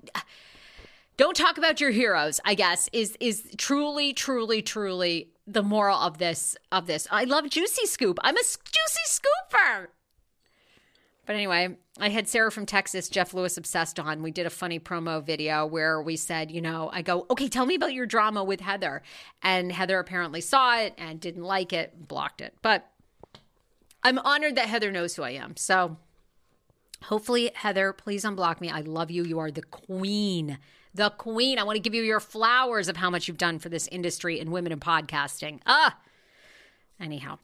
don't 1.18 1.36
talk 1.36 1.58
about 1.58 1.82
your 1.82 1.92
heroes. 1.92 2.40
I 2.46 2.54
guess 2.54 2.90
is 2.94 3.18
is 3.20 3.52
truly, 3.58 4.14
truly, 4.14 4.62
truly 4.62 5.30
the 5.48 5.64
moral 5.64 5.98
of 5.98 6.20
this 6.20 6.56
of 6.72 6.86
this. 6.86 7.08
I 7.12 7.24
love 7.24 7.50
Juicy 7.50 7.88
Scoop. 7.88 8.20
I'm 8.24 8.38
a 8.38 8.42
Juicy 8.42 9.06
Scooper. 9.08 9.88
But 11.32 11.38
anyway, 11.38 11.78
I 11.98 12.10
had 12.10 12.28
Sarah 12.28 12.52
from 12.52 12.66
Texas, 12.66 13.08
Jeff 13.08 13.34
Lewis 13.34 13.56
obsessed 13.56 14.02
on. 14.02 14.22
We 14.22 14.32
did 14.32 14.46
a 14.46 14.50
funny 14.50 14.82
promo 14.82 15.24
video 15.24 15.66
where 15.66 16.02
we 16.02 16.18
said, 16.18 16.52
you 16.52 16.60
know, 16.60 16.90
I 16.92 17.04
go, 17.04 17.26
okay, 17.30 17.48
tell 17.48 17.66
me 17.66 17.76
about 17.76 17.94
your 17.94 18.06
drama 18.06 18.44
with 18.44 18.60
Heather. 18.60 19.02
And 19.42 19.72
Heather 19.72 19.98
apparently 19.98 20.42
saw 20.42 20.78
it 20.78 20.94
and 20.98 21.22
didn't 21.22 21.46
like 21.46 21.72
it, 21.72 22.10
blocked 22.10 22.42
it. 22.42 22.54
But 22.62 22.92
I'm 24.04 24.20
honored 24.20 24.58
that 24.58 24.68
Heather 24.68 24.92
knows 24.92 25.16
who 25.16 25.24
I 25.24 25.30
am. 25.30 25.56
So 25.56 25.96
hopefully, 27.04 27.52
Heather, 27.56 27.94
please 27.94 28.26
unblock 28.26 28.60
me. 28.60 28.70
I 28.70 28.82
love 28.82 29.10
you. 29.10 29.24
You 29.24 29.40
are 29.40 29.52
the 29.52 29.64
queen. 29.64 30.58
The 30.94 31.12
queen. 31.12 31.60
I 31.60 31.64
want 31.64 31.78
to 31.78 31.82
give 31.82 31.96
you 31.96 32.04
your 32.04 32.20
flowers 32.20 32.90
of 32.90 32.98
how 32.98 33.10
much 33.10 33.30
you've 33.30 33.38
done 33.38 33.58
for 33.58 33.70
this 33.70 33.88
industry 33.88 34.38
and 34.42 34.52
women 34.52 34.74
in 34.74 34.82
podcasting. 34.82 35.62
Ah, 35.66 35.98
anyhow. 37.00 37.40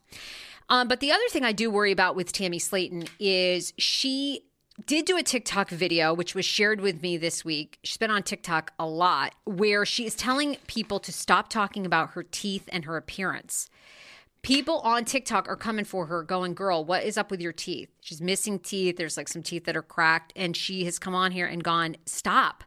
Um, 0.70 0.88
but 0.88 1.00
the 1.00 1.10
other 1.10 1.28
thing 1.30 1.44
I 1.44 1.52
do 1.52 1.70
worry 1.70 1.92
about 1.92 2.14
with 2.14 2.32
Tammy 2.32 2.58
Slaton 2.58 3.08
is 3.18 3.72
she 3.78 4.42
did 4.86 5.06
do 5.06 5.16
a 5.16 5.22
TikTok 5.22 5.70
video, 5.70 6.14
which 6.14 6.34
was 6.34 6.44
shared 6.44 6.80
with 6.80 7.02
me 7.02 7.16
this 7.16 7.44
week. 7.44 7.78
She's 7.82 7.96
been 7.96 8.10
on 8.10 8.22
TikTok 8.22 8.72
a 8.78 8.86
lot, 8.86 9.34
where 9.44 9.84
she 9.84 10.06
is 10.06 10.14
telling 10.14 10.56
people 10.66 11.00
to 11.00 11.12
stop 11.12 11.48
talking 11.48 11.84
about 11.84 12.10
her 12.10 12.22
teeth 12.22 12.68
and 12.70 12.84
her 12.84 12.96
appearance. 12.96 13.68
People 14.42 14.78
on 14.80 15.04
TikTok 15.04 15.48
are 15.48 15.56
coming 15.56 15.84
for 15.84 16.06
her, 16.06 16.22
going, 16.22 16.54
Girl, 16.54 16.84
what 16.84 17.02
is 17.02 17.18
up 17.18 17.30
with 17.30 17.40
your 17.40 17.52
teeth? 17.52 17.90
She's 18.00 18.20
missing 18.20 18.58
teeth. 18.60 18.96
There's 18.96 19.16
like 19.16 19.28
some 19.28 19.42
teeth 19.42 19.64
that 19.64 19.76
are 19.76 19.82
cracked. 19.82 20.32
And 20.36 20.56
she 20.56 20.84
has 20.84 20.98
come 20.98 21.14
on 21.14 21.32
here 21.32 21.46
and 21.46 21.64
gone, 21.64 21.96
Stop. 22.06 22.62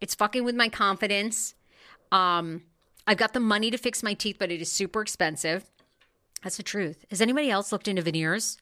It's 0.00 0.14
fucking 0.14 0.44
with 0.44 0.56
my 0.56 0.68
confidence. 0.68 1.54
Um, 2.10 2.62
I've 3.06 3.18
got 3.18 3.34
the 3.34 3.40
money 3.40 3.70
to 3.70 3.78
fix 3.78 4.02
my 4.02 4.14
teeth, 4.14 4.36
but 4.38 4.50
it 4.50 4.60
is 4.60 4.70
super 4.70 5.00
expensive. 5.00 5.70
That's 6.46 6.58
the 6.58 6.62
truth. 6.62 7.04
Has 7.10 7.20
anybody 7.20 7.50
else 7.50 7.72
looked 7.72 7.88
into 7.88 8.02
veneers? 8.02 8.56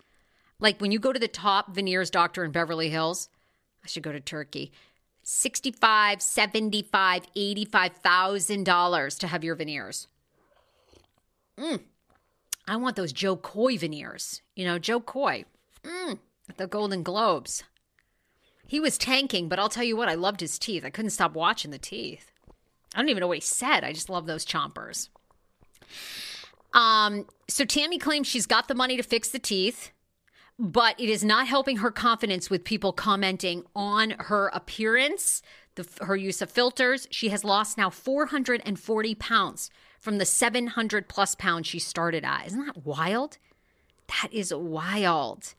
Like 0.59 0.81
when 0.81 0.91
you 0.91 0.99
go 0.99 1.13
to 1.13 1.19
the 1.19 1.29
top 1.29 1.75
veneers 1.75 2.09
doctor 2.09 2.43
in 2.43 2.51
Beverly 2.51 2.89
Hills, 2.89 3.29
I 3.85 3.89
should 3.89 4.03
go 4.03 4.11
to 4.11 4.21
Turkey. 4.21 4.73
65, 5.23 6.23
75, 6.23 7.27
85,000 7.37 8.65
dollars 8.65 9.19
to 9.19 9.27
have 9.27 9.45
your 9.45 9.55
veneers. 9.55 10.09
Mm. 11.59 11.81
I 12.67 12.77
want 12.77 12.97
those 12.97 13.13
Jo 13.13 13.37
Koy 13.37 13.77
veneers. 13.77 14.41
You 14.57 14.65
know, 14.65 14.79
Jo 14.79 14.99
Koy. 14.99 15.45
Mm. 15.83 16.21
The 16.57 16.67
Golden 16.67 17.03
Globes. 17.03 17.65
He 18.67 18.81
was 18.81 18.97
tanking, 18.97 19.51
but 19.51 19.59
I'll 19.59 19.69
tell 19.69 19.85
you 19.85 19.99
what, 19.99 20.09
I 20.09 20.15
loved 20.15 20.41
his 20.41 20.59
teeth. 20.59 20.87
I 20.87 20.91
couldn't 20.91 21.11
stop 21.11 21.35
watching 21.35 21.71
the 21.71 21.77
teeth. 21.77 22.31
I 22.95 23.01
don't 23.01 23.11
even 23.11 23.21
know 23.21 23.29
what 23.29 23.37
he 23.37 23.43
said. 23.43 23.85
I 23.85 23.93
just 23.93 24.09
love 24.09 24.25
those 24.25 24.47
chompers. 24.47 25.11
Um, 26.75 27.27
so 27.49 27.65
Tammy 27.65 27.99
claims 27.99 28.27
she's 28.27 28.47
got 28.47 28.69
the 28.69 28.75
money 28.75 28.97
to 28.97 29.03
fix 29.03 29.31
the 29.31 29.39
teeth, 29.39 29.93
but 30.59 30.99
it 31.01 31.09
is 31.09 31.25
not 31.25 31.47
helping 31.47 31.79
her 31.79 31.91
confidence 31.91 32.51
with 32.51 32.65
people 32.65 32.93
commenting 32.93 33.63
on 33.75 34.11
her 34.19 34.49
appearance, 34.53 35.41
the, 35.77 35.87
her 36.05 36.17
use 36.17 36.43
of 36.43 36.51
filters. 36.51 37.07
She 37.11 37.29
has 37.29 37.45
lost 37.45 37.79
now 37.79 37.91
440 37.91 39.15
pounds 39.15 39.71
from 40.01 40.19
the 40.19 40.27
700 40.27 41.09
plus 41.09 41.35
pounds 41.37 41.67
she 41.67 41.79
started 41.79 42.25
at. 42.25 42.49
Isn't 42.49 42.67
that 42.67 42.85
wild? 42.85 43.39
That 44.09 44.33
is 44.33 44.53
wild. 44.53 45.55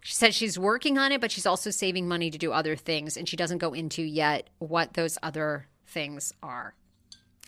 She 0.00 0.14
says 0.14 0.36
she's 0.36 0.58
working 0.58 0.98
on 0.98 1.10
it, 1.10 1.20
but 1.20 1.32
she's 1.32 1.46
also 1.46 1.70
saving 1.70 2.06
money 2.06 2.30
to 2.30 2.38
do 2.38 2.52
other 2.52 2.76
things, 2.76 3.16
and 3.16 3.28
she 3.28 3.36
doesn't 3.36 3.58
go 3.58 3.72
into 3.72 4.02
yet 4.02 4.48
what 4.58 4.94
those 4.94 5.18
other 5.22 5.66
things 5.84 6.32
are. 6.42 6.74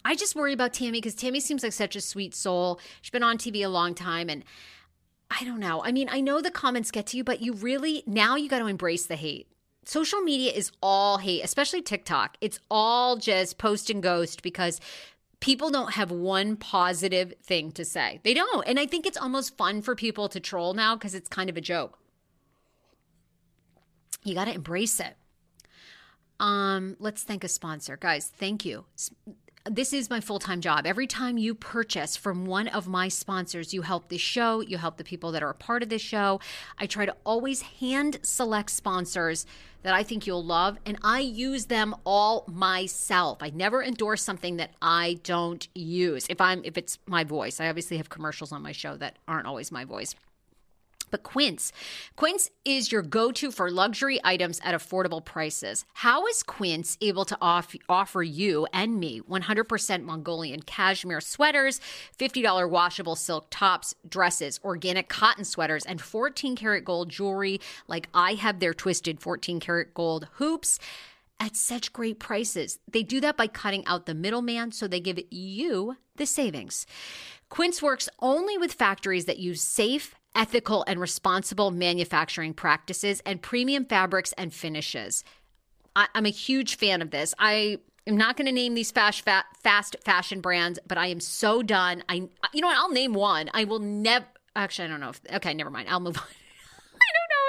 I 0.09 0.15
just 0.15 0.35
worry 0.35 0.55
about 0.55 0.73
Tammy 0.73 1.03
because 1.03 1.15
Tammy 1.15 1.39
seems 1.39 1.63
like 1.63 1.75
such 1.75 1.95
a 1.95 2.01
sweet 2.01 2.35
soul. 2.35 2.81
She's 3.03 3.11
been 3.11 3.23
on 3.23 3.37
TV 3.37 3.63
a 3.63 3.69
long 3.69 3.95
time 3.95 4.31
and 4.31 4.43
I 5.31 5.45
don't 5.45 5.61
know. 5.61 5.85
I 5.85 5.93
mean, 5.93 6.09
I 6.11 6.23
know 6.23 6.41
the 6.41 6.51
comments 6.51 6.91
get 6.91 7.09
to 7.09 7.19
you, 7.19 7.25
but 7.25 7.43
you 7.43 7.53
really, 7.53 8.05
now 8.07 8.35
you 8.35 8.49
got 8.49 8.61
to 8.61 8.69
embrace 8.69 9.05
the 9.05 9.17
hate. 9.17 9.49
Social 9.85 10.23
media 10.23 10.51
is 10.51 10.73
all 10.83 11.19
hate, 11.19 11.45
especially 11.45 11.83
TikTok. 11.83 12.39
It's 12.41 12.59
all 12.71 13.19
just 13.19 13.59
post 13.59 13.91
and 13.91 14.03
ghost 14.03 14.43
because 14.43 14.81
people 15.41 15.69
don't 15.69 15.93
have 15.93 16.11
one 16.11 16.57
positive 16.57 17.35
thing 17.43 17.71
to 17.73 17.85
say. 17.85 18.21
They 18.25 18.33
don't. 18.33 18.67
And 18.67 18.81
I 18.81 18.87
think 18.87 19.05
it's 19.05 19.19
almost 19.19 19.59
fun 19.59 19.83
for 19.83 19.95
people 19.95 20.31
to 20.31 20.41
troll 20.41 20.73
now 20.73 20.97
because 20.97 21.15
it's 21.15 21.29
kind 21.29 21.51
of 21.51 21.59
a 21.59 21.61
joke. 21.61 21.99
You 24.25 24.35
got 24.35 24.47
to 24.47 24.55
embrace 24.55 25.01
it. 25.01 25.17
Um, 26.41 26.97
let's 26.99 27.25
thank 27.25 27.45
a 27.45 27.49
sponsor. 27.49 27.99
Guys, 27.99 28.27
thank 28.27 28.65
you 28.65 28.87
this 29.71 29.93
is 29.93 30.11
my 30.11 30.21
full 30.21 30.39
time 30.39 30.61
job. 30.61 30.87
Every 30.87 31.07
time 31.07 31.39
you 31.39 31.55
purchase 31.55 32.17
from 32.17 32.47
one 32.47 32.69
of 32.69 32.89
my 32.89 33.09
sponsors, 33.09 33.75
you 33.75 33.83
help 33.83 34.09
the 34.09 34.19
show, 34.19 34.61
you 34.61 34.79
help 34.79 34.97
the 34.97 35.05
people 35.05 35.33
that 35.33 35.43
are 35.43 35.51
a 35.51 35.55
part 35.55 35.83
of 35.83 35.89
the 35.89 35.99
show. 35.99 36.41
I 36.79 36.87
try 36.87 37.07
to 37.07 37.15
always 37.25 37.63
hand 37.63 38.19
select 38.23 38.71
sponsors 38.71 39.47
that 39.83 39.95
I 39.95 40.03
think 40.03 40.27
you'll 40.27 40.45
love, 40.45 40.77
and 40.85 40.99
I 41.03 41.21
use 41.21 41.67
them 41.67 41.95
all 42.05 42.45
myself. 42.49 43.39
I 43.43 43.51
never 43.51 43.83
endorse 43.83 44.23
something 44.23 44.57
that 44.57 44.73
I 44.83 45.21
don't 45.23 45.69
use. 45.75 46.27
If 46.29 46.41
I'm 46.41 46.63
if 46.65 46.77
it's 46.77 46.99
my 47.07 47.25
voice, 47.25 47.61
I 47.61 47.69
obviously 47.69 47.97
have 47.99 48.09
commercials 48.09 48.53
on 48.53 48.63
my 48.63 48.73
show 48.73 48.97
that 48.97 49.17
aren't 49.29 49.47
always 49.47 49.71
my 49.71 49.85
voice. 49.85 50.15
But 51.11 51.23
Quince, 51.23 51.73
Quince 52.17 52.51
is 52.65 52.93
your 52.93 53.03
go 53.03 53.33
to 53.33 53.51
for 53.51 53.71
luxury 53.71 54.21
items 54.25 54.61
at 54.63 54.75
affordable 54.75 55.25
prices. 55.25 55.85
How 55.95 56.27
is 56.27 56.43
Quince 56.43 56.99
able 57.01 57.25
to 57.25 57.39
off- 57.41 57.75
offer 57.89 58.23
you 58.23 58.67
and 58.73 58.99
me 59.01 59.21
100% 59.21 60.05
Mongolian 60.05 60.63
cashmere 60.63 61.21
sweaters, 61.21 61.81
$50 62.19 62.69
washable 62.69 63.17
silk 63.17 63.47
tops, 63.51 63.95
dresses, 64.09 64.61
organic 64.65 65.09
cotton 65.09 65.45
sweaters, 65.45 65.85
and 65.85 66.01
14 66.01 66.57
karat 66.57 66.85
gold 66.85 67.09
jewelry 67.09 67.61
like 67.87 68.09
I 68.13 68.35
have 68.35 68.61
their 68.61 68.75
twisted 68.75 69.21
14 69.21 69.61
karat 69.61 69.95
gold 69.95 70.29
hoops? 70.35 70.79
At 71.41 71.55
such 71.55 71.93
great 71.93 72.19
prices. 72.19 72.81
They 72.91 73.05
do 73.05 73.21
that 73.21 73.37
by 73.37 73.47
cutting 73.47 73.87
out 73.87 74.07
the 74.07 74.15
middleman 74.15 74.73
so 74.73 74.89
they 74.89 74.99
give 74.99 75.21
you 75.31 75.97
the 76.17 76.27
savings. 76.27 76.85
Quince 77.49 77.81
works 77.81 78.09
only 78.21 78.59
with 78.59 78.73
factories 78.73 79.25
that 79.27 79.39
use 79.39 79.63
safe, 79.63 80.15
ethical 80.39 80.85
and 80.87 81.01
responsible 81.01 81.73
manufacturing 81.73 82.55
practices 82.55 83.21
and 83.27 83.43
premium 83.43 83.85
fabrics 83.85 84.33
and 84.39 84.55
finishes. 84.55 85.25
I, 85.97 86.07
am 86.15 86.27
a 86.27 86.31
huge 86.31 86.77
fan 86.77 87.03
of 87.03 87.11
this. 87.11 87.35
I 87.41 87.79
am 88.07 88.17
not 88.17 88.37
going 88.37 88.47
to 88.47 88.53
name 88.53 88.75
these 88.75 88.93
fast, 88.93 89.29
fast 89.63 89.97
fashion 90.05 90.41
brands, 90.41 90.79
but 90.87 90.97
I 90.97 91.09
am 91.09 91.19
so 91.19 91.61
done. 91.63 92.05
I, 92.09 92.29
you 92.55 92.61
know 92.61 92.69
what? 92.69 92.79
I'll 92.79 92.93
name 92.93 93.15
one. 93.15 93.51
I 93.53 93.65
will 93.65 93.81
never. 93.81 94.27
Actually, 94.55 94.87
I 94.87 94.89
don't 94.89 95.01
know. 95.01 95.11
If, 95.11 95.21
okay, 95.35 95.55
never 95.55 95.71
mind. 95.71 95.89
I'll 95.91 96.01
move 96.01 96.17
on. 96.17 96.25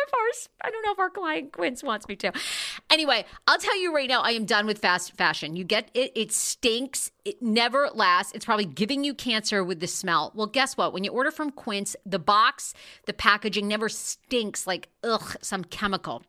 If 0.09 0.13
our 0.13 0.67
I 0.67 0.71
don't 0.71 0.85
know 0.85 0.91
if 0.91 0.99
our 0.99 1.09
client 1.09 1.51
Quince 1.51 1.83
wants 1.83 2.07
me 2.07 2.15
to. 2.17 2.31
Anyway, 2.89 3.25
I'll 3.47 3.59
tell 3.59 3.79
you 3.79 3.93
right 3.93 4.09
now, 4.09 4.21
I 4.21 4.31
am 4.31 4.45
done 4.45 4.65
with 4.65 4.79
fast 4.79 5.15
fashion. 5.15 5.55
You 5.55 5.63
get 5.63 5.89
it, 5.93 6.11
it 6.15 6.31
stinks. 6.31 7.11
It 7.25 7.41
never 7.41 7.89
lasts. 7.93 8.31
It's 8.33 8.45
probably 8.45 8.65
giving 8.65 9.03
you 9.03 9.13
cancer 9.13 9.63
with 9.63 9.79
the 9.79 9.87
smell. 9.87 10.31
Well, 10.33 10.47
guess 10.47 10.77
what? 10.77 10.93
When 10.93 11.03
you 11.03 11.11
order 11.11 11.31
from 11.31 11.51
Quince, 11.51 11.95
the 12.05 12.19
box, 12.19 12.73
the 13.05 13.13
packaging 13.13 13.67
never 13.67 13.89
stinks 13.89 14.65
like 14.65 14.89
ugh, 15.03 15.35
some 15.41 15.63
chemical 15.63 16.23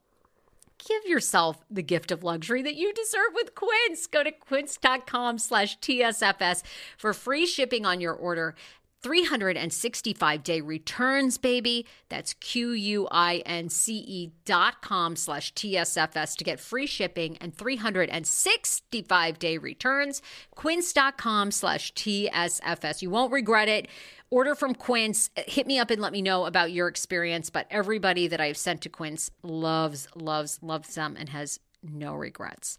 give 0.88 1.04
yourself 1.06 1.62
the 1.70 1.82
gift 1.82 2.10
of 2.10 2.24
luxury 2.24 2.62
that 2.62 2.74
you 2.74 2.92
deserve 2.92 3.32
with 3.34 3.54
Quince. 3.54 4.06
Go 4.06 4.22
to 4.22 4.32
quince.com 4.32 5.38
slash 5.38 5.78
TSFS 5.78 6.62
for 6.96 7.12
free 7.12 7.46
shipping 7.46 7.84
on 7.84 8.00
your 8.00 8.14
order. 8.14 8.54
365 9.02 10.42
day 10.42 10.60
returns, 10.60 11.38
baby. 11.38 11.86
That's 12.08 12.34
Q 12.34 12.72
U 12.72 13.08
I 13.10 13.38
N 13.46 13.68
C 13.68 13.96
E 13.96 14.32
dot 14.44 14.82
com 14.82 15.16
slash 15.16 15.52
TSFS 15.54 16.36
to 16.36 16.44
get 16.44 16.60
free 16.60 16.86
shipping 16.86 17.36
and 17.38 17.54
365 17.54 19.38
day 19.38 19.58
returns. 19.58 20.22
Quince.com 20.54 21.50
slash 21.50 21.92
TSFS. 21.94 23.02
You 23.02 23.10
won't 23.10 23.32
regret 23.32 23.68
it. 23.68 23.88
Order 24.30 24.54
from 24.54 24.74
Quince. 24.74 25.30
Hit 25.36 25.66
me 25.66 25.78
up 25.78 25.90
and 25.90 26.00
let 26.00 26.12
me 26.12 26.22
know 26.22 26.46
about 26.46 26.70
your 26.70 26.86
experience. 26.86 27.50
But 27.50 27.66
everybody 27.70 28.28
that 28.28 28.40
I've 28.40 28.56
sent 28.56 28.82
to 28.82 28.88
Quince 28.88 29.30
loves, 29.42 30.06
loves, 30.14 30.60
loves 30.62 30.94
them 30.94 31.16
and 31.18 31.30
has 31.30 31.58
no 31.82 32.14
regrets. 32.14 32.78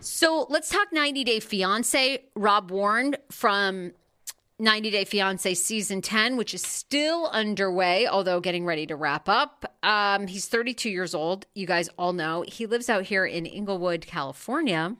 So 0.00 0.46
let's 0.48 0.68
talk 0.68 0.88
90 0.92 1.24
Day 1.24 1.40
Fiance. 1.40 2.22
Rob 2.34 2.70
Warne 2.70 3.16
from 3.30 3.92
90 4.58 4.90
Day 4.90 5.04
Fiance 5.04 5.54
season 5.54 6.00
10, 6.00 6.36
which 6.36 6.54
is 6.54 6.62
still 6.62 7.28
underway, 7.28 8.06
although 8.06 8.40
getting 8.40 8.64
ready 8.64 8.86
to 8.86 8.96
wrap 8.96 9.28
up. 9.28 9.78
Um, 9.82 10.26
he's 10.26 10.48
32 10.48 10.90
years 10.90 11.14
old. 11.14 11.46
You 11.54 11.66
guys 11.66 11.88
all 11.98 12.12
know 12.12 12.44
he 12.46 12.66
lives 12.66 12.88
out 12.88 13.04
here 13.04 13.26
in 13.26 13.46
Inglewood, 13.46 14.06
California. 14.06 14.96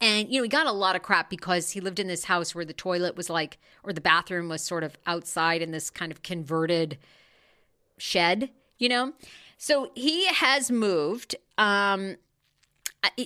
And, 0.00 0.32
you 0.32 0.38
know, 0.38 0.44
he 0.44 0.48
got 0.48 0.66
a 0.66 0.72
lot 0.72 0.96
of 0.96 1.02
crap 1.02 1.28
because 1.28 1.72
he 1.72 1.80
lived 1.80 1.98
in 1.98 2.06
this 2.06 2.24
house 2.24 2.54
where 2.54 2.64
the 2.64 2.72
toilet 2.72 3.16
was 3.16 3.28
like, 3.28 3.58
or 3.82 3.92
the 3.92 4.00
bathroom 4.00 4.48
was 4.48 4.62
sort 4.62 4.82
of 4.82 4.96
outside 5.06 5.60
in 5.60 5.72
this 5.72 5.90
kind 5.90 6.10
of 6.10 6.22
converted 6.22 6.96
shed, 7.98 8.50
you 8.78 8.88
know? 8.88 9.12
So 9.58 9.90
he 9.94 10.26
has 10.26 10.70
moved. 10.70 11.34
Um, 11.58 12.16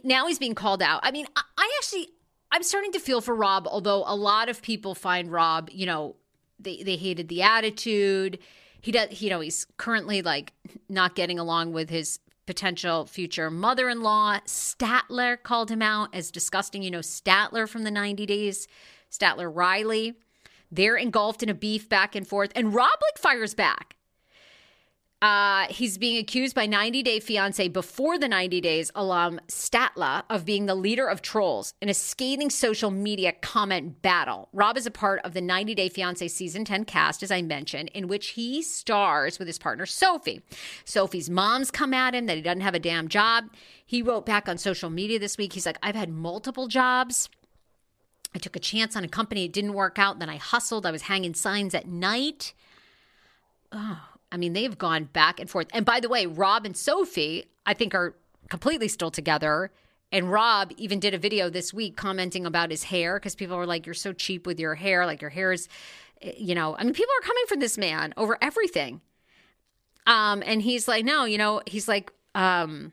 now 0.04 0.26
he's 0.26 0.38
being 0.38 0.54
called 0.54 0.82
out. 0.82 1.00
I 1.02 1.10
mean, 1.10 1.26
I 1.36 1.70
actually, 1.78 2.08
I'm 2.52 2.62
starting 2.62 2.92
to 2.92 3.00
feel 3.00 3.20
for 3.20 3.34
Rob, 3.34 3.66
although 3.66 4.04
a 4.06 4.14
lot 4.14 4.48
of 4.48 4.62
people 4.62 4.94
find 4.94 5.30
Rob, 5.30 5.70
you 5.72 5.86
know, 5.86 6.16
they, 6.58 6.82
they 6.82 6.96
hated 6.96 7.28
the 7.28 7.42
attitude. 7.42 8.38
He 8.80 8.92
does, 8.92 9.20
you 9.20 9.30
know, 9.30 9.40
he's 9.40 9.66
currently 9.76 10.22
like 10.22 10.52
not 10.88 11.14
getting 11.14 11.38
along 11.38 11.72
with 11.72 11.90
his 11.90 12.20
potential 12.46 13.06
future 13.06 13.50
mother 13.50 13.88
in 13.88 14.02
law. 14.02 14.38
Statler 14.46 15.42
called 15.42 15.70
him 15.70 15.82
out 15.82 16.14
as 16.14 16.30
disgusting. 16.30 16.82
You 16.82 16.90
know, 16.90 17.00
Statler 17.00 17.68
from 17.68 17.84
the 17.84 17.90
90 17.90 18.26
Days 18.26 18.68
Statler 19.10 19.50
Riley. 19.52 20.14
They're 20.70 20.96
engulfed 20.96 21.42
in 21.42 21.48
a 21.48 21.54
beef 21.54 21.88
back 21.88 22.14
and 22.14 22.26
forth, 22.26 22.50
and 22.56 22.74
Rob 22.74 22.90
like 22.90 23.18
fires 23.18 23.54
back. 23.54 23.96
Uh, 25.24 25.66
he's 25.70 25.96
being 25.96 26.18
accused 26.18 26.54
by 26.54 26.66
90 26.66 27.02
Day 27.02 27.18
Fiance 27.18 27.68
before 27.68 28.18
the 28.18 28.28
90 28.28 28.60
Days 28.60 28.92
alum 28.94 29.40
Statler 29.48 30.22
of 30.28 30.44
being 30.44 30.66
the 30.66 30.74
leader 30.74 31.06
of 31.06 31.22
trolls 31.22 31.72
in 31.80 31.88
a 31.88 31.94
scathing 31.94 32.50
social 32.50 32.90
media 32.90 33.32
comment 33.32 34.02
battle. 34.02 34.50
Rob 34.52 34.76
is 34.76 34.84
a 34.84 34.90
part 34.90 35.22
of 35.24 35.32
the 35.32 35.40
90 35.40 35.74
Day 35.74 35.88
Fiance 35.88 36.28
season 36.28 36.66
10 36.66 36.84
cast, 36.84 37.22
as 37.22 37.30
I 37.30 37.40
mentioned, 37.40 37.90
in 37.94 38.06
which 38.06 38.32
he 38.32 38.60
stars 38.60 39.38
with 39.38 39.48
his 39.48 39.58
partner 39.58 39.86
Sophie. 39.86 40.42
Sophie's 40.84 41.30
mom's 41.30 41.70
come 41.70 41.94
at 41.94 42.14
him 42.14 42.26
that 42.26 42.36
he 42.36 42.42
doesn't 42.42 42.60
have 42.60 42.74
a 42.74 42.78
damn 42.78 43.08
job. 43.08 43.44
He 43.86 44.02
wrote 44.02 44.26
back 44.26 44.46
on 44.46 44.58
social 44.58 44.90
media 44.90 45.18
this 45.18 45.38
week. 45.38 45.54
He's 45.54 45.64
like, 45.64 45.78
I've 45.82 45.94
had 45.94 46.10
multiple 46.10 46.68
jobs. 46.68 47.30
I 48.34 48.38
took 48.38 48.56
a 48.56 48.60
chance 48.60 48.94
on 48.94 49.04
a 49.04 49.08
company, 49.08 49.46
it 49.46 49.54
didn't 49.54 49.72
work 49.72 49.98
out. 49.98 50.18
Then 50.18 50.28
I 50.28 50.36
hustled. 50.36 50.84
I 50.84 50.90
was 50.90 51.02
hanging 51.02 51.32
signs 51.32 51.74
at 51.74 51.88
night. 51.88 52.52
Oh, 53.72 54.02
I 54.34 54.36
mean, 54.36 54.52
they've 54.52 54.76
gone 54.76 55.04
back 55.04 55.38
and 55.38 55.48
forth. 55.48 55.68
And 55.72 55.86
by 55.86 56.00
the 56.00 56.08
way, 56.08 56.26
Rob 56.26 56.66
and 56.66 56.76
Sophie, 56.76 57.44
I 57.64 57.72
think, 57.72 57.94
are 57.94 58.16
completely 58.50 58.88
still 58.88 59.12
together. 59.12 59.70
And 60.10 60.28
Rob 60.28 60.72
even 60.76 60.98
did 60.98 61.14
a 61.14 61.18
video 61.18 61.48
this 61.48 61.72
week 61.72 61.96
commenting 61.96 62.44
about 62.44 62.72
his 62.72 62.82
hair 62.82 63.14
because 63.14 63.36
people 63.36 63.56
were 63.56 63.64
like, 63.64 63.86
You're 63.86 63.94
so 63.94 64.12
cheap 64.12 64.44
with 64.44 64.58
your 64.58 64.74
hair. 64.74 65.06
Like, 65.06 65.20
your 65.20 65.30
hair 65.30 65.52
is, 65.52 65.68
eh, 66.20 66.32
you 66.36 66.56
know, 66.56 66.76
I 66.76 66.82
mean, 66.82 66.94
people 66.94 67.12
are 67.16 67.24
coming 67.24 67.44
for 67.46 67.56
this 67.56 67.78
man 67.78 68.12
over 68.16 68.36
everything. 68.42 69.00
Um, 70.04 70.42
and 70.44 70.60
he's 70.60 70.88
like, 70.88 71.04
No, 71.04 71.26
you 71.26 71.38
know, 71.38 71.62
he's 71.64 71.86
like, 71.86 72.12
um, 72.34 72.90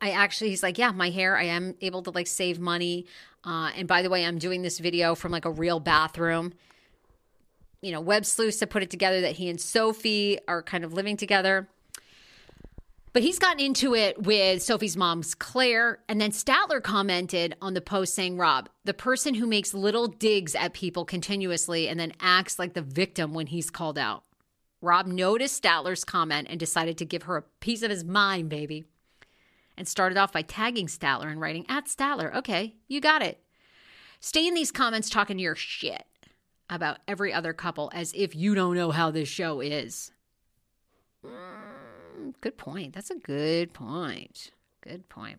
I 0.00 0.12
actually, 0.12 0.48
he's 0.48 0.62
like, 0.62 0.78
Yeah, 0.78 0.92
my 0.92 1.10
hair, 1.10 1.36
I 1.36 1.44
am 1.44 1.74
able 1.82 2.02
to 2.02 2.10
like 2.10 2.28
save 2.28 2.58
money. 2.58 3.04
Uh, 3.44 3.72
and 3.76 3.86
by 3.86 4.00
the 4.00 4.08
way, 4.08 4.24
I'm 4.24 4.38
doing 4.38 4.62
this 4.62 4.78
video 4.78 5.14
from 5.14 5.32
like 5.32 5.44
a 5.44 5.50
real 5.50 5.80
bathroom 5.80 6.54
you 7.84 7.92
know, 7.92 8.00
web 8.00 8.24
sleuths 8.24 8.60
have 8.60 8.70
put 8.70 8.82
it 8.82 8.90
together 8.90 9.20
that 9.20 9.32
he 9.32 9.50
and 9.50 9.60
Sophie 9.60 10.38
are 10.48 10.62
kind 10.62 10.84
of 10.84 10.94
living 10.94 11.18
together. 11.18 11.68
But 13.12 13.22
he's 13.22 13.38
gotten 13.38 13.60
into 13.60 13.94
it 13.94 14.22
with 14.22 14.62
Sophie's 14.62 14.96
mom's 14.96 15.34
Claire. 15.34 15.98
And 16.08 16.18
then 16.18 16.30
Statler 16.32 16.82
commented 16.82 17.54
on 17.60 17.74
the 17.74 17.82
post 17.82 18.14
saying, 18.14 18.38
Rob, 18.38 18.70
the 18.84 18.94
person 18.94 19.34
who 19.34 19.46
makes 19.46 19.74
little 19.74 20.08
digs 20.08 20.54
at 20.54 20.72
people 20.72 21.04
continuously 21.04 21.86
and 21.86 22.00
then 22.00 22.14
acts 22.20 22.58
like 22.58 22.72
the 22.72 22.82
victim 22.82 23.34
when 23.34 23.48
he's 23.48 23.70
called 23.70 23.98
out. 23.98 24.24
Rob 24.80 25.06
noticed 25.06 25.62
Statler's 25.62 26.04
comment 26.04 26.48
and 26.50 26.58
decided 26.58 26.96
to 26.98 27.04
give 27.04 27.24
her 27.24 27.36
a 27.36 27.44
piece 27.60 27.82
of 27.82 27.90
his 27.90 28.02
mind, 28.02 28.48
baby. 28.48 28.84
And 29.76 29.86
started 29.86 30.16
off 30.16 30.32
by 30.32 30.42
tagging 30.42 30.86
Statler 30.86 31.30
and 31.30 31.40
writing, 31.40 31.66
at 31.68 31.86
Statler, 31.86 32.34
okay, 32.34 32.76
you 32.88 33.00
got 33.00 33.22
it. 33.22 33.40
Stay 34.20 34.46
in 34.46 34.54
these 34.54 34.72
comments 34.72 35.10
talking 35.10 35.38
your 35.38 35.54
shit 35.54 36.04
about 36.70 36.98
every 37.06 37.32
other 37.32 37.52
couple 37.52 37.90
as 37.94 38.12
if 38.14 38.34
you 38.34 38.54
don't 38.54 38.76
know 38.76 38.90
how 38.90 39.10
this 39.10 39.28
show 39.28 39.60
is. 39.60 40.12
Mm, 41.24 42.34
good 42.40 42.56
point. 42.56 42.94
That's 42.94 43.10
a 43.10 43.16
good 43.16 43.72
point. 43.72 44.50
Good 44.80 45.08
point. 45.08 45.38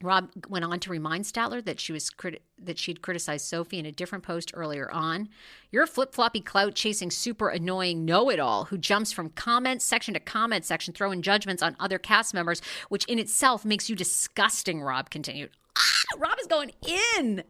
Rob 0.00 0.30
went 0.48 0.64
on 0.64 0.78
to 0.80 0.90
remind 0.90 1.24
Statler 1.24 1.64
that 1.64 1.80
she 1.80 1.92
was 1.92 2.08
criti- 2.08 2.38
that 2.62 2.78
she'd 2.78 3.02
criticized 3.02 3.46
Sophie 3.46 3.80
in 3.80 3.86
a 3.86 3.90
different 3.90 4.22
post 4.22 4.52
earlier 4.54 4.88
on. 4.92 5.28
You're 5.72 5.82
a 5.82 5.88
flip 5.88 6.14
floppy 6.14 6.40
clout 6.40 6.76
chasing, 6.76 7.10
super 7.10 7.48
annoying 7.48 8.04
know 8.04 8.30
it 8.30 8.38
all 8.38 8.66
who 8.66 8.78
jumps 8.78 9.10
from 9.10 9.30
comment 9.30 9.82
section 9.82 10.14
to 10.14 10.20
comment 10.20 10.64
section, 10.64 10.94
throwing 10.94 11.20
judgments 11.20 11.64
on 11.64 11.74
other 11.80 11.98
cast 11.98 12.32
members, 12.32 12.62
which 12.88 13.04
in 13.06 13.18
itself 13.18 13.64
makes 13.64 13.90
you 13.90 13.96
disgusting. 13.96 14.82
Rob 14.82 15.10
continued. 15.10 15.50
Ah, 15.76 16.16
Rob 16.16 16.38
is 16.40 16.46
going 16.46 16.70
in 16.86 17.42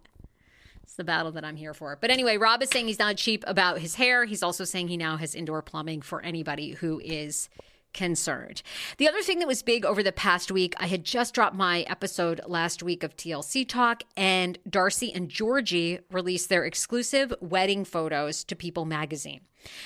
the 0.99 1.05
battle 1.05 1.33
that 1.33 1.45
I'm 1.45 1.57
here 1.57 1.73
for. 1.73 1.97
But 1.99 2.11
anyway, 2.11 2.37
Rob 2.37 2.63
is 2.63 2.69
saying 2.69 2.89
he's 2.89 2.99
not 2.99 3.17
cheap 3.17 3.43
about 3.47 3.79
his 3.79 3.95
hair. 3.95 4.27
He's 4.27 4.43
also 4.43 4.65
saying 4.65 4.89
he 4.89 4.99
now 4.99 5.17
has 5.17 5.35
indoor 5.35 5.63
plumbing 5.63 6.03
for 6.03 6.21
anybody 6.21 6.73
who 6.73 7.01
is 7.03 7.49
concerned. 7.95 8.63
The 8.99 9.09
other 9.09 9.23
thing 9.23 9.39
that 9.39 9.49
was 9.49 9.63
big 9.63 9.85
over 9.85 10.03
the 10.03 10.13
past 10.13 10.53
week, 10.53 10.75
I 10.79 10.87
had 10.87 11.05
just 11.05 11.35
dropped 11.35 11.57
my 11.57 11.83
episode 11.83 12.41
last 12.47 12.83
week 12.83 13.03
of 13.03 13.17
TLC 13.17 13.67
Talk, 13.67 14.03
and 14.17 14.59
Darcey 14.69 15.11
and 15.15 15.29
Georgie 15.29 16.01
released 16.11 16.49
their 16.49 16.65
exclusive 16.65 17.33
wedding 17.41 17.85
photos 17.85 18.45
to 18.45 18.55
People 18.55 18.85
magazine. 18.85 19.41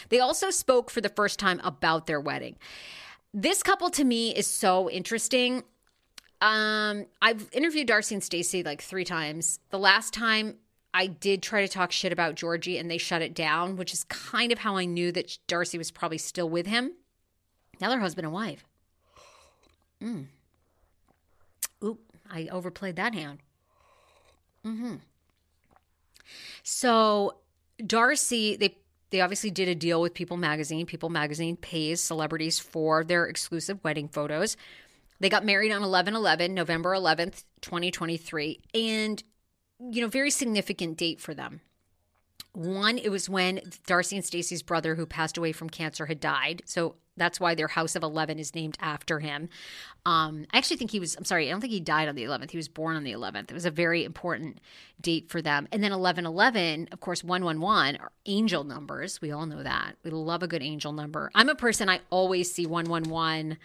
They 0.09 0.19
also 0.19 0.51
spoke 0.51 0.91
for 0.91 1.01
the 1.01 1.09
first 1.09 1.39
time 1.39 1.61
about 1.63 2.07
their 2.07 2.21
wedding. 2.21 2.57
This 3.33 3.63
couple 3.63 3.91
to 3.91 4.05
me 4.05 4.35
is 4.35 4.47
so 4.47 4.91
interesting. 4.91 5.63
Um, 6.41 7.07
I've 7.23 7.49
interviewed 7.53 7.89
Darcey 7.89 8.13
and 8.13 8.23
Stacey 8.23 8.63
like 8.63 8.83
three 8.83 9.05
times. 9.05 9.61
The 9.71 9.79
last 9.79 10.13
time 10.13 10.57
I 10.95 11.07
did 11.07 11.43
try 11.43 11.63
to 11.63 11.69
talk 11.69 11.91
shit 11.91 12.13
about 12.13 12.35
Georgie 12.35 12.79
and 12.79 12.91
they 12.91 12.99
shut 12.99 13.23
it 13.23 13.35
down, 13.35 13.77
which 13.77 13.93
is 13.93 14.05
kind 14.05 14.53
of 14.53 14.59
how 14.59 14.77
I 14.77 14.85
knew 14.85 15.11
that 15.13 15.39
Darcey 15.49 15.79
was 15.79 15.91
probably 15.91 16.19
still 16.19 16.49
with 16.49 16.67
him. 16.67 16.93
Now 17.81 17.89
they're 17.89 18.01
husband 18.01 18.27
and 18.27 18.35
wife. 18.35 18.65
Mm. 20.03 20.27
Oop, 21.83 22.01
I 22.31 22.49
overplayed 22.49 22.97
that 22.97 23.15
hand. 23.15 23.39
Mm-hmm. 24.67 24.97
So 26.63 27.37
Darcey, 27.81 28.59
they 28.59 28.77
they 29.11 29.21
obviously 29.21 29.51
did 29.51 29.69
a 29.69 29.75
deal 29.75 30.01
with 30.01 30.15
People 30.15 30.39
Magazine. 30.39 30.87
People 30.87 31.11
Magazine 31.11 31.57
pays 31.57 32.01
celebrities 32.01 32.59
for 32.59 33.05
their 33.05 33.27
exclusive 33.27 33.79
wedding 33.85 34.09
photos. 34.09 34.57
They 35.21 35.29
got 35.29 35.45
married 35.45 35.71
on 35.71 35.83
11 35.83 36.17
11, 36.17 36.55
November 36.55 36.91
11th, 36.97 37.45
2023. 37.61 38.61
And 38.75 39.23
you 39.91 40.01
know, 40.01 40.09
very 40.09 40.31
significant 40.31 40.97
date 40.97 41.21
for 41.21 41.35
them. 41.35 41.61
One, 42.53 42.99
it 42.99 43.09
was 43.11 43.31
when 43.31 43.59
Darcey 43.87 44.13
and 44.13 44.25
Stacey's 44.25 44.63
brother, 44.63 44.95
who 44.95 45.07
passed 45.07 45.39
away 45.39 45.53
from 45.53 45.71
cancer, 45.71 46.05
had 46.05 46.21
died. 46.21 46.63
So 46.67 46.97
that's 47.17 47.41
why 47.41 47.55
their 47.55 47.69
house 47.69 47.97
of 47.97 48.03
11 48.03 48.39
is 48.39 48.55
named 48.55 48.77
after 48.81 49.21
him. 49.21 49.49
Um, 50.05 50.47
I 50.53 50.59
actually 50.59 50.77
think 50.77 50.91
he 50.91 51.01
was, 51.01 51.17
I'm 51.17 51.25
sorry, 51.25 51.49
I 51.49 51.51
don't 51.51 51.61
think 51.61 51.73
he 51.73 51.81
died 51.81 52.09
on 52.09 52.15
the 52.15 52.25
11th. 52.25 52.51
He 52.51 52.59
was 52.59 52.69
born 52.69 52.97
on 52.97 53.05
the 53.05 53.13
11th. 53.13 53.51
It 53.51 53.55
was 53.55 53.65
a 53.65 53.71
very 53.71 54.05
important 54.05 54.59
date 55.01 55.31
for 55.31 55.41
them. 55.41 55.67
And 55.73 55.83
then 55.83 55.93
1111, 55.93 56.89
of 56.93 57.01
course, 57.01 57.25
111 57.25 57.97
are 58.01 58.13
angel 58.27 58.65
numbers. 58.65 59.21
We 59.23 59.31
all 59.31 59.47
know 59.47 59.63
that. 59.63 59.97
We 60.05 60.11
love 60.11 60.43
a 60.43 60.49
good 60.49 60.63
angel 60.63 60.93
number. 60.93 61.31
I'm 61.35 61.49
a 61.49 61.55
person, 61.55 61.89
I 61.89 62.01
always 62.11 62.53
see 62.53 62.67
111 62.67 63.59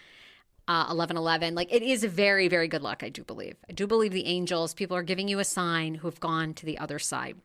uh, 0.68 0.92
1111. 0.92 1.54
Like 1.54 1.72
it 1.72 1.82
is 1.82 2.04
very, 2.04 2.46
very 2.48 2.68
good 2.68 2.82
luck, 2.82 3.02
I 3.02 3.08
do 3.08 3.24
believe. 3.24 3.56
I 3.68 3.72
do 3.72 3.86
believe 3.86 4.12
the 4.12 4.26
angels, 4.26 4.74
people 4.74 4.96
are 4.96 5.02
giving 5.02 5.26
you 5.26 5.38
a 5.38 5.44
sign 5.44 5.96
who 5.96 6.08
have 6.08 6.20
gone 6.20 6.54
to 6.54 6.66
the 6.66 6.78
other 6.78 6.98
side. 6.98 7.36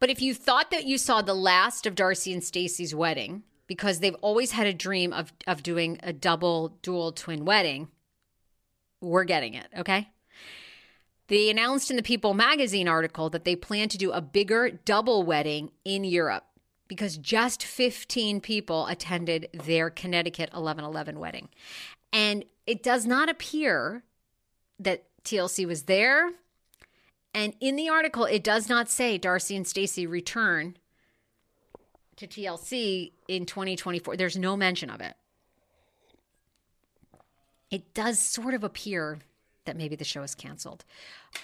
But 0.00 0.10
if 0.10 0.20
you 0.20 0.34
thought 0.34 0.72
that 0.72 0.84
you 0.84 0.98
saw 0.98 1.22
the 1.22 1.34
last 1.34 1.86
of 1.86 1.94
Darcey 1.94 2.32
and 2.32 2.42
Stacey's 2.42 2.94
wedding, 2.94 3.44
because 3.66 4.00
they've 4.00 4.16
always 4.16 4.50
had 4.50 4.66
a 4.66 4.74
dream 4.74 5.12
of, 5.12 5.32
of 5.46 5.62
doing 5.62 5.98
a 6.02 6.12
double, 6.12 6.76
dual 6.82 7.12
twin 7.12 7.44
wedding, 7.44 7.88
we're 9.00 9.24
getting 9.24 9.54
it, 9.54 9.68
okay? 9.78 10.10
They 11.28 11.48
announced 11.48 11.90
in 11.90 11.96
the 11.96 12.02
People 12.02 12.34
magazine 12.34 12.88
article 12.88 13.30
that 13.30 13.44
they 13.44 13.56
plan 13.56 13.88
to 13.90 13.98
do 13.98 14.10
a 14.12 14.20
bigger 14.20 14.70
double 14.70 15.22
wedding 15.22 15.70
in 15.84 16.04
Europe 16.04 16.44
because 16.88 17.16
just 17.16 17.62
15 17.62 18.40
people 18.40 18.86
attended 18.86 19.48
their 19.52 19.90
Connecticut 19.90 20.50
1111 20.52 21.18
wedding. 21.18 21.48
And 22.12 22.44
it 22.66 22.82
does 22.82 23.06
not 23.06 23.28
appear 23.28 24.02
that 24.78 25.04
TLC 25.24 25.66
was 25.66 25.84
there. 25.84 26.30
And 27.32 27.54
in 27.60 27.76
the 27.76 27.88
article, 27.88 28.24
it 28.24 28.44
does 28.44 28.68
not 28.68 28.88
say 28.88 29.18
Darcey 29.18 29.56
and 29.56 29.66
Stacey 29.66 30.06
return 30.06 30.76
to 32.16 32.26
TLC 32.26 33.12
in 33.26 33.46
2024. 33.46 34.16
There's 34.16 34.36
no 34.36 34.56
mention 34.56 34.90
of 34.90 35.00
it. 35.00 35.14
It 37.70 37.92
does 37.92 38.20
sort 38.20 38.54
of 38.54 38.62
appear 38.62 39.18
that 39.64 39.76
maybe 39.76 39.96
the 39.96 40.04
show 40.04 40.22
is 40.22 40.34
canceled. 40.34 40.84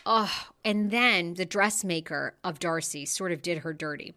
Oh, 0.07 0.49
and 0.65 0.91
then 0.91 1.35
the 1.35 1.45
dressmaker 1.45 2.35
of 2.45 2.61
Darcey 2.61 3.09
sort 3.09 3.33
of 3.33 3.43
did 3.43 3.59
her 3.59 3.73
dirty. 3.73 4.15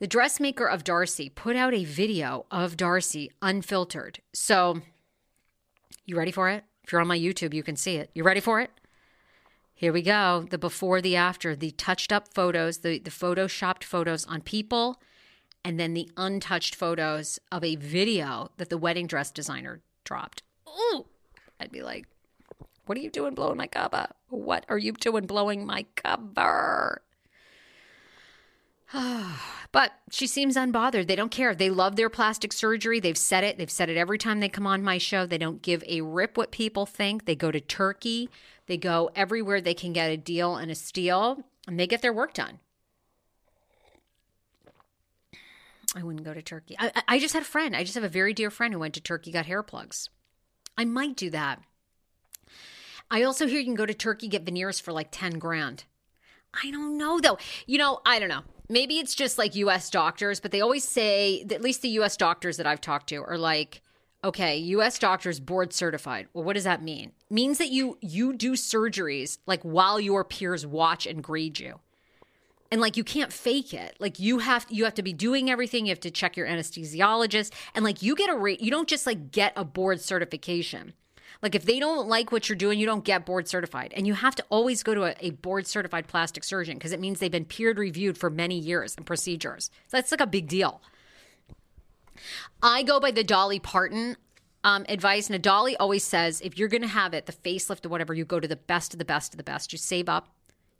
The 0.00 0.06
dressmaker 0.06 0.64
of 0.64 0.84
Darcey 0.84 1.34
put 1.34 1.56
out 1.56 1.74
a 1.74 1.84
video 1.84 2.46
of 2.52 2.76
Darcey 2.76 3.30
unfiltered. 3.42 4.20
So, 4.32 4.82
you 6.06 6.16
ready 6.16 6.30
for 6.30 6.48
it? 6.48 6.62
If 6.84 6.92
you're 6.92 7.00
on 7.00 7.08
my 7.08 7.18
YouTube, 7.18 7.52
you 7.52 7.64
can 7.64 7.74
see 7.74 7.96
it. 7.96 8.08
You 8.14 8.22
ready 8.22 8.38
for 8.38 8.60
it? 8.60 8.70
Here 9.74 9.92
we 9.92 10.02
go. 10.02 10.46
The 10.48 10.56
before, 10.56 11.00
the 11.00 11.16
after, 11.16 11.56
the 11.56 11.72
touched 11.72 12.12
up 12.12 12.32
photos, 12.32 12.78
the, 12.78 13.00
the 13.00 13.10
photoshopped 13.10 13.82
photos 13.82 14.24
on 14.26 14.40
people, 14.40 15.02
and 15.64 15.80
then 15.80 15.94
the 15.94 16.08
untouched 16.16 16.76
photos 16.76 17.40
of 17.50 17.64
a 17.64 17.74
video 17.74 18.52
that 18.56 18.70
the 18.70 18.78
wedding 18.78 19.08
dress 19.08 19.32
designer 19.32 19.80
dropped. 20.04 20.44
Ooh, 20.68 21.06
I'd 21.58 21.72
be 21.72 21.82
like, 21.82 22.06
what 22.86 22.96
are 22.96 23.00
you 23.00 23.10
doing 23.10 23.34
blowing 23.34 23.56
my 23.56 23.66
cover? 23.66 24.06
What 24.28 24.64
are 24.68 24.78
you 24.78 24.92
doing 24.92 25.26
blowing 25.26 25.66
my 25.66 25.86
cover? 25.96 27.02
but 29.70 29.92
she 30.10 30.26
seems 30.26 30.56
unbothered. 30.56 31.06
They 31.06 31.16
don't 31.16 31.30
care. 31.30 31.54
They 31.54 31.70
love 31.70 31.96
their 31.96 32.08
plastic 32.08 32.52
surgery. 32.52 33.00
They've 33.00 33.18
said 33.18 33.44
it. 33.44 33.58
They've 33.58 33.70
said 33.70 33.90
it 33.90 33.96
every 33.96 34.18
time 34.18 34.40
they 34.40 34.48
come 34.48 34.66
on 34.66 34.82
my 34.82 34.98
show. 34.98 35.26
They 35.26 35.38
don't 35.38 35.62
give 35.62 35.84
a 35.86 36.00
rip 36.00 36.36
what 36.36 36.50
people 36.50 36.86
think. 36.86 37.24
They 37.26 37.34
go 37.34 37.50
to 37.50 37.60
Turkey. 37.60 38.30
They 38.66 38.76
go 38.76 39.10
everywhere 39.14 39.60
they 39.60 39.74
can 39.74 39.92
get 39.92 40.10
a 40.10 40.16
deal 40.16 40.56
and 40.56 40.70
a 40.70 40.74
steal. 40.74 41.44
and 41.66 41.78
they 41.78 41.86
get 41.86 42.00
their 42.00 42.12
work 42.12 42.32
done. 42.32 42.60
I 45.94 46.02
wouldn't 46.02 46.24
go 46.24 46.34
to 46.34 46.42
Turkey. 46.42 46.76
I, 46.78 47.02
I 47.06 47.18
just 47.18 47.34
had 47.34 47.42
a 47.42 47.46
friend. 47.46 47.74
I 47.74 47.82
just 47.82 47.94
have 47.94 48.04
a 48.04 48.08
very 48.08 48.34
dear 48.34 48.50
friend 48.50 48.72
who 48.72 48.80
went 48.80 48.94
to 48.94 49.00
Turkey, 49.00 49.32
got 49.32 49.46
hair 49.46 49.62
plugs. 49.62 50.10
I 50.76 50.84
might 50.84 51.16
do 51.16 51.30
that. 51.30 51.60
I 53.10 53.22
also 53.22 53.46
hear 53.46 53.58
you 53.58 53.64
can 53.64 53.74
go 53.74 53.86
to 53.86 53.94
Turkey, 53.94 54.28
get 54.28 54.44
veneers 54.44 54.80
for 54.80 54.92
like 54.92 55.08
10 55.10 55.38
grand. 55.38 55.84
I 56.62 56.70
don't 56.70 56.98
know 56.98 57.20
though. 57.20 57.38
You 57.66 57.78
know, 57.78 58.00
I 58.04 58.18
don't 58.18 58.28
know. 58.28 58.42
Maybe 58.68 58.98
it's 58.98 59.14
just 59.14 59.38
like 59.38 59.54
US 59.56 59.88
doctors, 59.90 60.40
but 60.40 60.50
they 60.50 60.60
always 60.60 60.84
say, 60.84 61.44
at 61.50 61.62
least 61.62 61.82
the 61.82 61.88
US 62.00 62.16
doctors 62.16 62.56
that 62.58 62.66
I've 62.66 62.80
talked 62.80 63.08
to 63.08 63.22
are 63.22 63.38
like, 63.38 63.82
okay, 64.22 64.56
US 64.58 64.98
doctors 64.98 65.40
board 65.40 65.72
certified. 65.72 66.28
Well, 66.32 66.44
what 66.44 66.54
does 66.54 66.64
that 66.64 66.82
mean? 66.82 67.12
It 67.30 67.34
means 67.34 67.58
that 67.58 67.70
you 67.70 67.98
you 68.00 68.34
do 68.34 68.52
surgeries 68.52 69.38
like 69.46 69.62
while 69.62 69.98
your 69.98 70.24
peers 70.24 70.66
watch 70.66 71.06
and 71.06 71.22
grade 71.22 71.58
you. 71.58 71.80
And 72.70 72.82
like 72.82 72.98
you 72.98 73.04
can't 73.04 73.32
fake 73.32 73.72
it. 73.72 73.96
Like 73.98 74.20
you 74.20 74.40
have 74.40 74.66
you 74.68 74.84
have 74.84 74.94
to 74.94 75.02
be 75.02 75.14
doing 75.14 75.50
everything. 75.50 75.86
You 75.86 75.90
have 75.90 76.00
to 76.00 76.10
check 76.10 76.36
your 76.36 76.46
anesthesiologist. 76.46 77.52
And 77.74 77.84
like 77.84 78.02
you 78.02 78.14
get 78.14 78.28
a 78.28 78.36
rate 78.36 78.60
you 78.60 78.70
don't 78.70 78.88
just 78.88 79.06
like 79.06 79.30
get 79.30 79.52
a 79.56 79.64
board 79.64 80.00
certification 80.00 80.92
like 81.42 81.54
if 81.54 81.64
they 81.64 81.78
don't 81.78 82.08
like 82.08 82.32
what 82.32 82.48
you're 82.48 82.56
doing 82.56 82.78
you 82.78 82.86
don't 82.86 83.04
get 83.04 83.26
board 83.26 83.48
certified. 83.48 83.92
And 83.96 84.06
you 84.06 84.14
have 84.14 84.34
to 84.36 84.44
always 84.50 84.82
go 84.82 84.94
to 84.94 85.04
a, 85.04 85.14
a 85.20 85.30
board 85.30 85.66
certified 85.66 86.06
plastic 86.06 86.44
surgeon 86.44 86.74
because 86.74 86.92
it 86.92 87.00
means 87.00 87.20
they've 87.20 87.30
been 87.30 87.44
peer 87.44 87.72
reviewed 87.72 88.18
for 88.18 88.30
many 88.30 88.58
years 88.58 88.94
and 88.96 89.06
procedures. 89.06 89.70
So 89.86 89.96
that's 89.96 90.10
like 90.10 90.20
a 90.20 90.26
big 90.26 90.48
deal. 90.48 90.80
I 92.62 92.82
go 92.82 92.98
by 92.98 93.12
the 93.12 93.22
dolly 93.22 93.60
parton 93.60 94.16
um, 94.64 94.84
advice. 94.88 95.30
And 95.30 95.42
dolly 95.42 95.76
always 95.76 96.04
says 96.04 96.40
if 96.40 96.58
you're 96.58 96.68
going 96.68 96.82
to 96.82 96.88
have 96.88 97.14
it 97.14 97.26
the 97.26 97.32
facelift 97.32 97.86
or 97.86 97.88
whatever 97.88 98.14
you 98.14 98.24
go 98.24 98.40
to 98.40 98.48
the 98.48 98.56
best 98.56 98.92
of 98.92 98.98
the 98.98 99.04
best 99.04 99.32
of 99.32 99.38
the 99.38 99.44
best. 99.44 99.72
You 99.72 99.78
save 99.78 100.08
up 100.08 100.28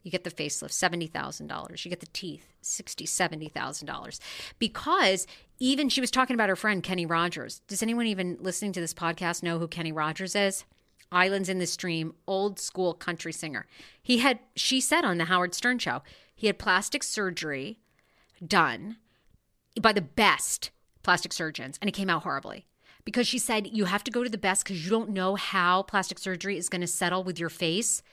you 0.03 0.11
get 0.11 0.23
the 0.23 0.31
facelift, 0.31 0.71
$70,000. 0.71 1.85
You 1.85 1.89
get 1.89 1.99
the 1.99 2.05
teeth, 2.07 2.47
$60,000, 2.63 3.51
$70,000. 3.51 4.19
Because 4.57 5.27
even 5.59 5.89
she 5.89 6.01
was 6.01 6.11
talking 6.11 6.33
about 6.33 6.49
her 6.49 6.55
friend, 6.55 6.81
Kenny 6.81 7.05
Rogers. 7.05 7.61
Does 7.67 7.83
anyone 7.83 8.07
even 8.07 8.37
listening 8.39 8.71
to 8.73 8.81
this 8.81 8.93
podcast 8.93 9.43
know 9.43 9.59
who 9.59 9.67
Kenny 9.67 9.91
Rogers 9.91 10.35
is? 10.35 10.63
Islands 11.11 11.49
in 11.49 11.59
the 11.59 11.65
Stream, 11.65 12.13
old 12.27 12.59
school 12.59 12.93
country 12.93 13.33
singer. 13.33 13.65
He 14.01 14.19
had, 14.19 14.39
she 14.55 14.79
said 14.79 15.03
on 15.03 15.17
the 15.17 15.25
Howard 15.25 15.53
Stern 15.53 15.79
show, 15.79 16.01
he 16.35 16.47
had 16.47 16.59
plastic 16.59 17.03
surgery 17.03 17.79
done 18.45 18.97
by 19.81 19.91
the 19.91 20.01
best 20.01 20.71
plastic 21.03 21.33
surgeons, 21.33 21.77
and 21.81 21.89
it 21.89 21.93
came 21.93 22.09
out 22.09 22.23
horribly 22.23 22.65
because 23.05 23.27
she 23.27 23.39
said 23.39 23.67
you 23.67 23.85
have 23.85 24.03
to 24.03 24.11
go 24.11 24.23
to 24.23 24.29
the 24.29 24.37
best 24.37 24.63
because 24.63 24.83
you 24.83 24.91
don't 24.91 25.09
know 25.09 25.35
how 25.35 25.83
plastic 25.83 26.19
surgery 26.19 26.57
is 26.57 26.69
going 26.69 26.81
to 26.81 26.87
settle 26.87 27.23
with 27.23 27.39
your 27.39 27.49
face 27.49 28.03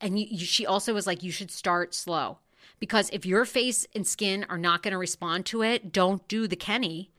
and 0.00 0.18
you, 0.18 0.26
you, 0.30 0.44
she 0.44 0.66
also 0.66 0.94
was 0.94 1.06
like, 1.06 1.22
you 1.22 1.30
should 1.30 1.50
start 1.50 1.94
slow 1.94 2.38
because 2.78 3.10
if 3.10 3.26
your 3.26 3.44
face 3.44 3.86
and 3.94 4.06
skin 4.06 4.46
are 4.48 4.58
not 4.58 4.82
going 4.82 4.92
to 4.92 4.98
respond 4.98 5.46
to 5.46 5.62
it, 5.62 5.92
don't 5.92 6.26
do 6.26 6.48
the 6.48 6.56
Kenny. 6.56 7.10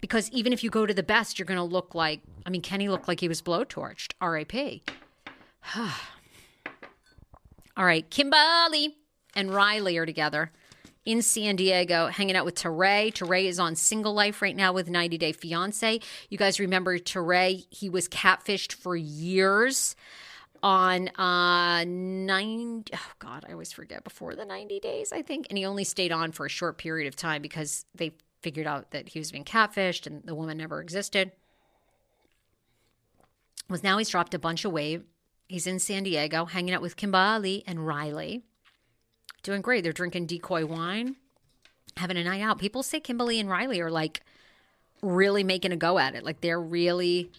Because 0.00 0.30
even 0.30 0.52
if 0.52 0.62
you 0.62 0.70
go 0.70 0.86
to 0.86 0.94
the 0.94 1.02
best, 1.02 1.38
you're 1.38 1.46
going 1.46 1.56
to 1.56 1.64
look 1.64 1.94
like, 1.94 2.20
I 2.46 2.50
mean, 2.50 2.62
Kenny 2.62 2.88
looked 2.88 3.08
like 3.08 3.20
he 3.20 3.28
was 3.28 3.42
blowtorched. 3.42 4.12
R.I.P. 4.20 4.82
All 7.76 7.84
right, 7.84 8.08
Kimberly 8.08 8.96
and 9.34 9.52
Riley 9.52 9.96
are 9.96 10.06
together 10.06 10.52
in 11.04 11.22
San 11.22 11.56
Diego, 11.56 12.08
hanging 12.08 12.36
out 12.36 12.44
with 12.44 12.54
Teray. 12.54 13.12
Teray 13.12 13.46
is 13.46 13.58
on 13.58 13.74
single 13.74 14.12
life 14.12 14.42
right 14.42 14.54
now 14.54 14.72
with 14.72 14.90
90 14.90 15.16
Day 15.16 15.32
Fiance. 15.32 16.00
You 16.28 16.38
guys 16.38 16.60
remember 16.60 16.98
Teray? 16.98 17.66
He 17.70 17.88
was 17.88 18.08
catfished 18.08 18.74
for 18.74 18.94
years 18.94 19.96
on 20.62 21.08
uh 21.16 21.84
nine 21.84 22.84
oh 22.92 23.12
god 23.18 23.44
i 23.48 23.52
always 23.52 23.72
forget 23.72 24.04
before 24.04 24.34
the 24.34 24.44
90 24.44 24.80
days 24.80 25.12
i 25.12 25.22
think 25.22 25.46
and 25.48 25.58
he 25.58 25.64
only 25.64 25.84
stayed 25.84 26.12
on 26.12 26.32
for 26.32 26.46
a 26.46 26.48
short 26.48 26.78
period 26.78 27.06
of 27.06 27.16
time 27.16 27.42
because 27.42 27.84
they 27.94 28.12
figured 28.40 28.66
out 28.66 28.90
that 28.92 29.10
he 29.10 29.18
was 29.18 29.32
being 29.32 29.44
catfished 29.44 30.06
and 30.06 30.22
the 30.24 30.34
woman 30.34 30.58
never 30.58 30.80
existed. 30.80 31.32
Was 33.68 33.82
now 33.82 33.98
he's 33.98 34.08
dropped 34.08 34.34
a 34.34 34.38
bunch 34.38 34.64
of 34.64 34.72
weight. 34.72 35.02
He's 35.48 35.66
in 35.66 35.78
san 35.78 36.02
diego 36.02 36.44
hanging 36.44 36.74
out 36.74 36.82
with 36.82 36.96
kimberly 36.96 37.64
and 37.66 37.86
riley. 37.86 38.42
Doing 39.42 39.62
great. 39.62 39.82
They're 39.82 39.92
drinking 39.92 40.26
decoy 40.26 40.66
wine 40.66 41.16
having 41.96 42.16
a 42.16 42.24
night 42.24 42.42
out. 42.42 42.58
People 42.58 42.82
say 42.82 43.00
kimberly 43.00 43.40
and 43.40 43.48
riley 43.48 43.80
are 43.80 43.90
like 43.90 44.20
really 45.02 45.42
making 45.42 45.72
a 45.72 45.76
go 45.76 45.98
at 45.98 46.14
it. 46.14 46.24
Like 46.24 46.40
they're 46.40 46.60
really 46.60 47.30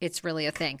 it's 0.00 0.24
really 0.24 0.46
a 0.46 0.52
thing 0.52 0.80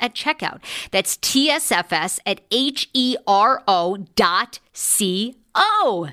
at 0.00 0.14
checkout. 0.14 0.60
That's 0.90 1.16
TSFS 1.18 2.20
at 2.26 2.40
H 2.50 2.88
E 2.92 3.16
R 3.26 3.62
O 3.66 3.96
dot 4.16 4.60
C 4.72 5.36
Oh, 5.54 6.10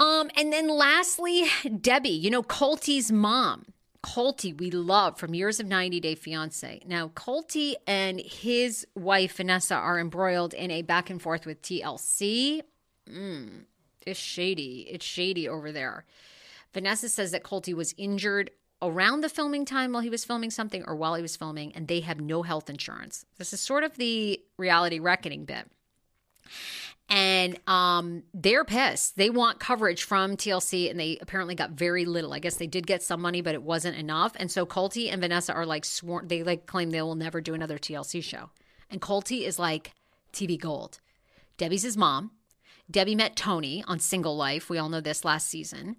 um, 0.00 0.30
and 0.34 0.50
then 0.50 0.68
lastly, 0.68 1.44
Debbie, 1.80 2.08
you 2.08 2.30
know, 2.30 2.42
Colty's 2.42 3.12
mom. 3.12 3.66
Colty, 4.02 4.58
we 4.58 4.70
love 4.70 5.18
from 5.18 5.34
years 5.34 5.60
of 5.60 5.66
90 5.66 6.00
Day 6.00 6.14
Fiance. 6.14 6.80
Now, 6.86 7.08
Colty 7.08 7.74
and 7.86 8.18
his 8.18 8.86
wife, 8.94 9.36
Vanessa, 9.36 9.74
are 9.74 10.00
embroiled 10.00 10.54
in 10.54 10.70
a 10.70 10.80
back 10.80 11.10
and 11.10 11.20
forth 11.20 11.44
with 11.44 11.60
TLC. 11.60 12.62
Mm, 13.06 13.64
it's 14.06 14.18
shady. 14.18 14.86
It's 14.90 15.04
shady 15.04 15.46
over 15.46 15.70
there. 15.70 16.06
Vanessa 16.72 17.10
says 17.10 17.32
that 17.32 17.44
Colty 17.44 17.74
was 17.74 17.94
injured 17.98 18.50
around 18.82 19.22
the 19.22 19.28
filming 19.28 19.64
time 19.64 19.92
while 19.92 20.02
he 20.02 20.10
was 20.10 20.24
filming 20.24 20.50
something 20.50 20.84
or 20.86 20.94
while 20.94 21.14
he 21.14 21.22
was 21.22 21.36
filming, 21.36 21.72
and 21.74 21.88
they 21.88 22.00
have 22.00 22.20
no 22.20 22.42
health 22.42 22.70
insurance. 22.70 23.24
This 23.38 23.52
is 23.52 23.60
sort 23.60 23.84
of 23.84 23.96
the 23.96 24.40
reality 24.56 24.98
reckoning 24.98 25.44
bit 25.44 25.66
and 27.10 27.58
um, 27.68 28.22
they're 28.32 28.64
pissed. 28.64 29.16
They 29.16 29.30
want 29.30 29.58
coverage 29.58 30.04
from 30.04 30.36
TLC, 30.36 30.88
and 30.88 30.98
they 30.98 31.18
apparently 31.20 31.56
got 31.56 31.72
very 31.72 32.04
little. 32.04 32.32
I 32.32 32.38
guess 32.38 32.54
they 32.54 32.68
did 32.68 32.86
get 32.86 33.02
some 33.02 33.20
money, 33.20 33.40
but 33.40 33.54
it 33.54 33.64
wasn't 33.64 33.98
enough. 33.98 34.32
And 34.36 34.50
so 34.50 34.64
Colty 34.64 35.12
and 35.12 35.20
Vanessa 35.20 35.52
are 35.52 35.66
like 35.66 35.84
sworn. 35.84 36.28
They 36.28 36.44
like 36.44 36.66
claim 36.66 36.90
they 36.90 37.02
will 37.02 37.16
never 37.16 37.40
do 37.40 37.52
another 37.52 37.78
TLC 37.78 38.22
show. 38.22 38.50
And 38.90 39.00
Colty 39.00 39.42
is 39.42 39.58
like 39.58 39.92
TV 40.32 40.58
gold. 40.58 41.00
Debbie's 41.58 41.82
his 41.82 41.96
mom. 41.96 42.30
Debbie 42.88 43.16
met 43.16 43.36
Tony 43.36 43.84
on 43.88 43.98
Single 43.98 44.36
Life. 44.36 44.70
We 44.70 44.78
all 44.78 44.88
know 44.88 45.00
this 45.00 45.24
last 45.24 45.48
season. 45.48 45.96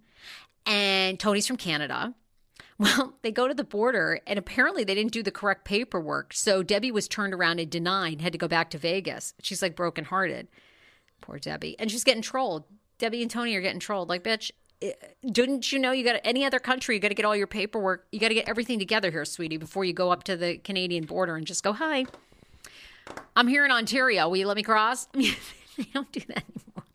And 0.66 1.20
Tony's 1.20 1.48
from 1.48 1.58
Canada. 1.58 2.14
Well, 2.82 3.14
they 3.22 3.32
go 3.32 3.48
to 3.48 3.54
the 3.54 3.64
border 3.64 4.20
and 4.26 4.40
apparently 4.40 4.84
they 4.84 4.96
didn't 4.96 5.14
do 5.14 5.24
the 5.24 5.32
correct 5.32 5.64
paperwork. 5.66 6.34
So 6.34 6.64
Debbie 6.64 6.92
was 6.92 7.08
turned 7.08 7.34
around 7.34 7.60
and 7.60 7.70
denied, 7.70 8.22
had 8.22 8.32
to 8.34 8.40
go 8.40 8.48
back 8.48 8.72
to 8.72 8.78
Vegas. 8.78 9.34
She's 9.42 9.62
like 9.62 9.76
brokenhearted. 9.76 10.48
Poor 11.22 11.38
Debbie. 11.38 11.76
And 11.80 11.92
she's 11.92 12.04
getting 12.04 12.24
trolled. 12.24 12.64
Debbie 12.98 13.22
and 13.22 13.30
Tony 13.30 13.56
are 13.56 13.62
getting 13.62 13.80
trolled. 13.80 14.10
Like, 14.10 14.24
bitch, 14.24 14.52
eh, 14.82 14.94
didn't 15.32 15.72
you 15.72 15.78
know 15.78 15.92
you 15.92 16.04
got 16.04 16.20
any 16.24 16.44
other 16.44 16.60
country? 16.60 16.96
You 16.96 17.02
got 17.02 17.10
to 17.10 17.14
get 17.14 17.26
all 17.26 17.36
your 17.36 17.48
paperwork. 17.48 18.08
You 18.12 18.20
got 18.20 18.30
to 18.30 18.34
get 18.34 18.50
everything 18.50 18.80
together 18.80 19.12
here, 19.12 19.26
sweetie, 19.26 19.58
before 19.58 19.86
you 19.86 19.94
go 19.94 20.12
up 20.12 20.24
to 20.24 20.36
the 20.36 20.58
Canadian 20.58 21.06
border 21.06 21.36
and 21.36 21.46
just 21.46 21.64
go, 21.64 21.74
hi. 21.74 22.06
I'm 23.36 23.48
here 23.48 23.64
in 23.66 23.72
Ontario. 23.72 24.28
Will 24.28 24.38
you 24.38 24.48
let 24.48 24.58
me 24.58 24.64
cross? 24.64 25.06
they 25.14 25.88
don't 25.94 26.12
do 26.12 26.22
that 26.28 26.44
anymore. 26.56 26.86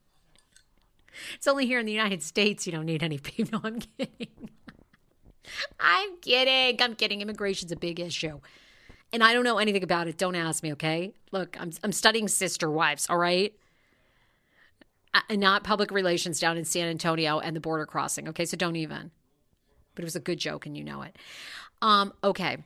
It's 1.34 1.46
only 1.46 1.66
here 1.66 1.78
in 1.78 1.86
the 1.86 1.92
United 1.92 2.22
States 2.22 2.66
you 2.66 2.72
don't 2.72 2.86
need 2.86 3.02
any 3.02 3.18
people. 3.18 3.60
No, 3.62 3.68
I'm 3.68 3.80
kidding. 3.80 4.50
I'm 5.80 6.16
kidding. 6.18 6.80
I'm 6.80 6.94
kidding. 6.94 7.20
Immigration's 7.20 7.72
a 7.72 7.76
big 7.76 8.00
issue. 8.00 8.40
And 9.12 9.22
I 9.22 9.32
don't 9.32 9.44
know 9.44 9.58
anything 9.58 9.84
about 9.84 10.08
it. 10.08 10.18
Don't 10.18 10.34
ask 10.34 10.62
me, 10.62 10.72
okay? 10.72 11.12
Look, 11.32 11.60
I'm, 11.60 11.70
I'm 11.82 11.92
studying 11.92 12.28
sister 12.28 12.70
wives, 12.70 13.06
all 13.08 13.18
right? 13.18 13.54
Uh, 15.14 15.20
not 15.36 15.64
public 15.64 15.90
relations 15.90 16.40
down 16.40 16.56
in 16.56 16.64
San 16.64 16.88
Antonio 16.88 17.38
and 17.38 17.54
the 17.56 17.60
border 17.60 17.86
crossing. 17.86 18.28
Okay, 18.28 18.44
so 18.44 18.56
don't 18.56 18.76
even. 18.76 19.10
But 19.94 20.02
it 20.02 20.06
was 20.06 20.16
a 20.16 20.20
good 20.20 20.38
joke 20.38 20.66
and 20.66 20.76
you 20.76 20.84
know 20.84 21.02
it. 21.02 21.16
Um, 21.80 22.12
okay. 22.22 22.58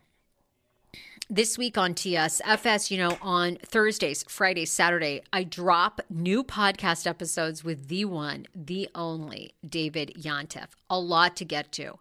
This 1.29 1.57
week 1.57 1.79
on 1.79 1.95
TSFS, 1.95 2.90
you 2.90 2.99
know, 2.99 3.16
on 3.23 3.57
Thursdays, 3.64 4.25
Fridays, 4.25 4.73
Saturday, 4.73 5.23
I 5.33 5.45
drop 5.45 6.01
new 6.11 6.43
podcast 6.43 7.07
episodes 7.07 7.62
with 7.62 7.87
the 7.87 8.05
one, 8.05 8.49
the 8.53 8.88
only 8.97 9.55
David 9.64 10.12
Yontef. 10.19 10.71
A 10.88 10.99
lot 10.99 11.37
to 11.37 11.45
get 11.45 11.71
to. 11.73 12.01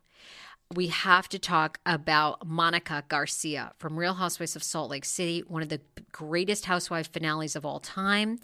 We 0.76 0.88
have 0.90 1.28
to 1.30 1.40
talk 1.40 1.80
about 1.84 2.46
Monica 2.46 3.04
Garcia 3.08 3.72
from 3.80 3.98
Real 3.98 4.14
Housewives 4.14 4.56
of 4.56 4.62
Salt 4.62 4.92
Lake 4.92 5.04
City, 5.04 5.44
one 5.48 5.64
of 5.64 5.70
the 5.70 5.82
greatest 6.12 6.66
housewife 6.66 7.12
finales 7.12 7.56
of 7.56 7.66
all 7.66 7.80
time. 7.80 8.40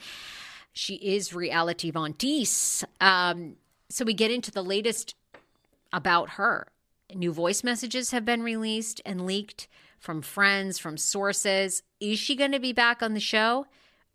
She 0.74 0.96
is 0.96 1.36
reality 1.36 1.92
Von 1.92 2.14
Teese. 2.14 2.84
Um, 3.00 3.58
so 3.90 4.04
we 4.04 4.16
get 4.16 4.32
into 4.32 4.50
the 4.50 4.64
latest 4.64 5.14
about 5.94 6.32
her. 6.32 6.68
New 7.14 7.32
voice 7.32 7.64
messages 7.64 8.10
have 8.10 8.26
been 8.26 8.42
released 8.42 9.02
and 9.06 9.28
leaked 9.28 9.68
from 10.00 10.24
friends, 10.24 10.80
from 10.80 10.98
sources. 10.98 11.84
Is 12.00 12.18
she 12.18 12.36
going 12.36 12.54
to 12.54 12.60
be 12.60 12.74
back 12.74 13.04
on 13.04 13.14
the 13.14 13.20
show? 13.20 13.68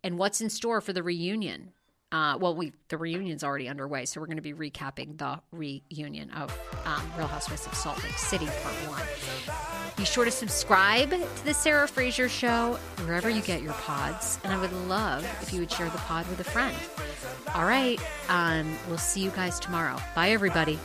And 0.03 0.17
what's 0.17 0.41
in 0.41 0.49
store 0.49 0.81
for 0.81 0.91
the 0.91 1.01
reunion? 1.01 1.71
Uh, 2.11 2.37
well, 2.39 2.53
we 2.53 2.73
the 2.89 2.97
reunion's 2.97 3.43
already 3.43 3.69
underway, 3.69 4.05
so 4.05 4.19
we're 4.19 4.27
going 4.27 4.35
to 4.35 4.41
be 4.41 4.53
recapping 4.53 5.17
the 5.17 5.39
reunion 5.51 6.29
of 6.31 6.51
um, 6.85 7.01
Real 7.17 7.27
Housewives 7.27 7.65
of 7.65 7.73
Salt 7.73 8.03
Lake 8.03 8.17
City 8.17 8.47
Part 8.47 8.75
One. 8.89 9.01
Be 9.95 10.03
sure 10.03 10.25
to 10.25 10.31
subscribe 10.31 11.11
to 11.11 11.45
the 11.45 11.53
Sarah 11.53 11.87
Fraser 11.87 12.27
Show 12.27 12.77
wherever 13.05 13.29
you 13.29 13.41
get 13.41 13.61
your 13.61 13.73
pods, 13.73 14.39
and 14.43 14.51
I 14.51 14.59
would 14.59 14.73
love 14.87 15.23
if 15.41 15.53
you 15.53 15.61
would 15.61 15.71
share 15.71 15.89
the 15.89 15.99
pod 15.99 16.27
with 16.27 16.39
a 16.41 16.43
friend. 16.43 16.75
All 17.55 17.65
right, 17.65 17.99
um, 18.27 18.75
we'll 18.89 18.97
see 18.97 19.21
you 19.21 19.29
guys 19.31 19.59
tomorrow. 19.59 19.97
Bye, 20.13 20.31
everybody. 20.31 20.79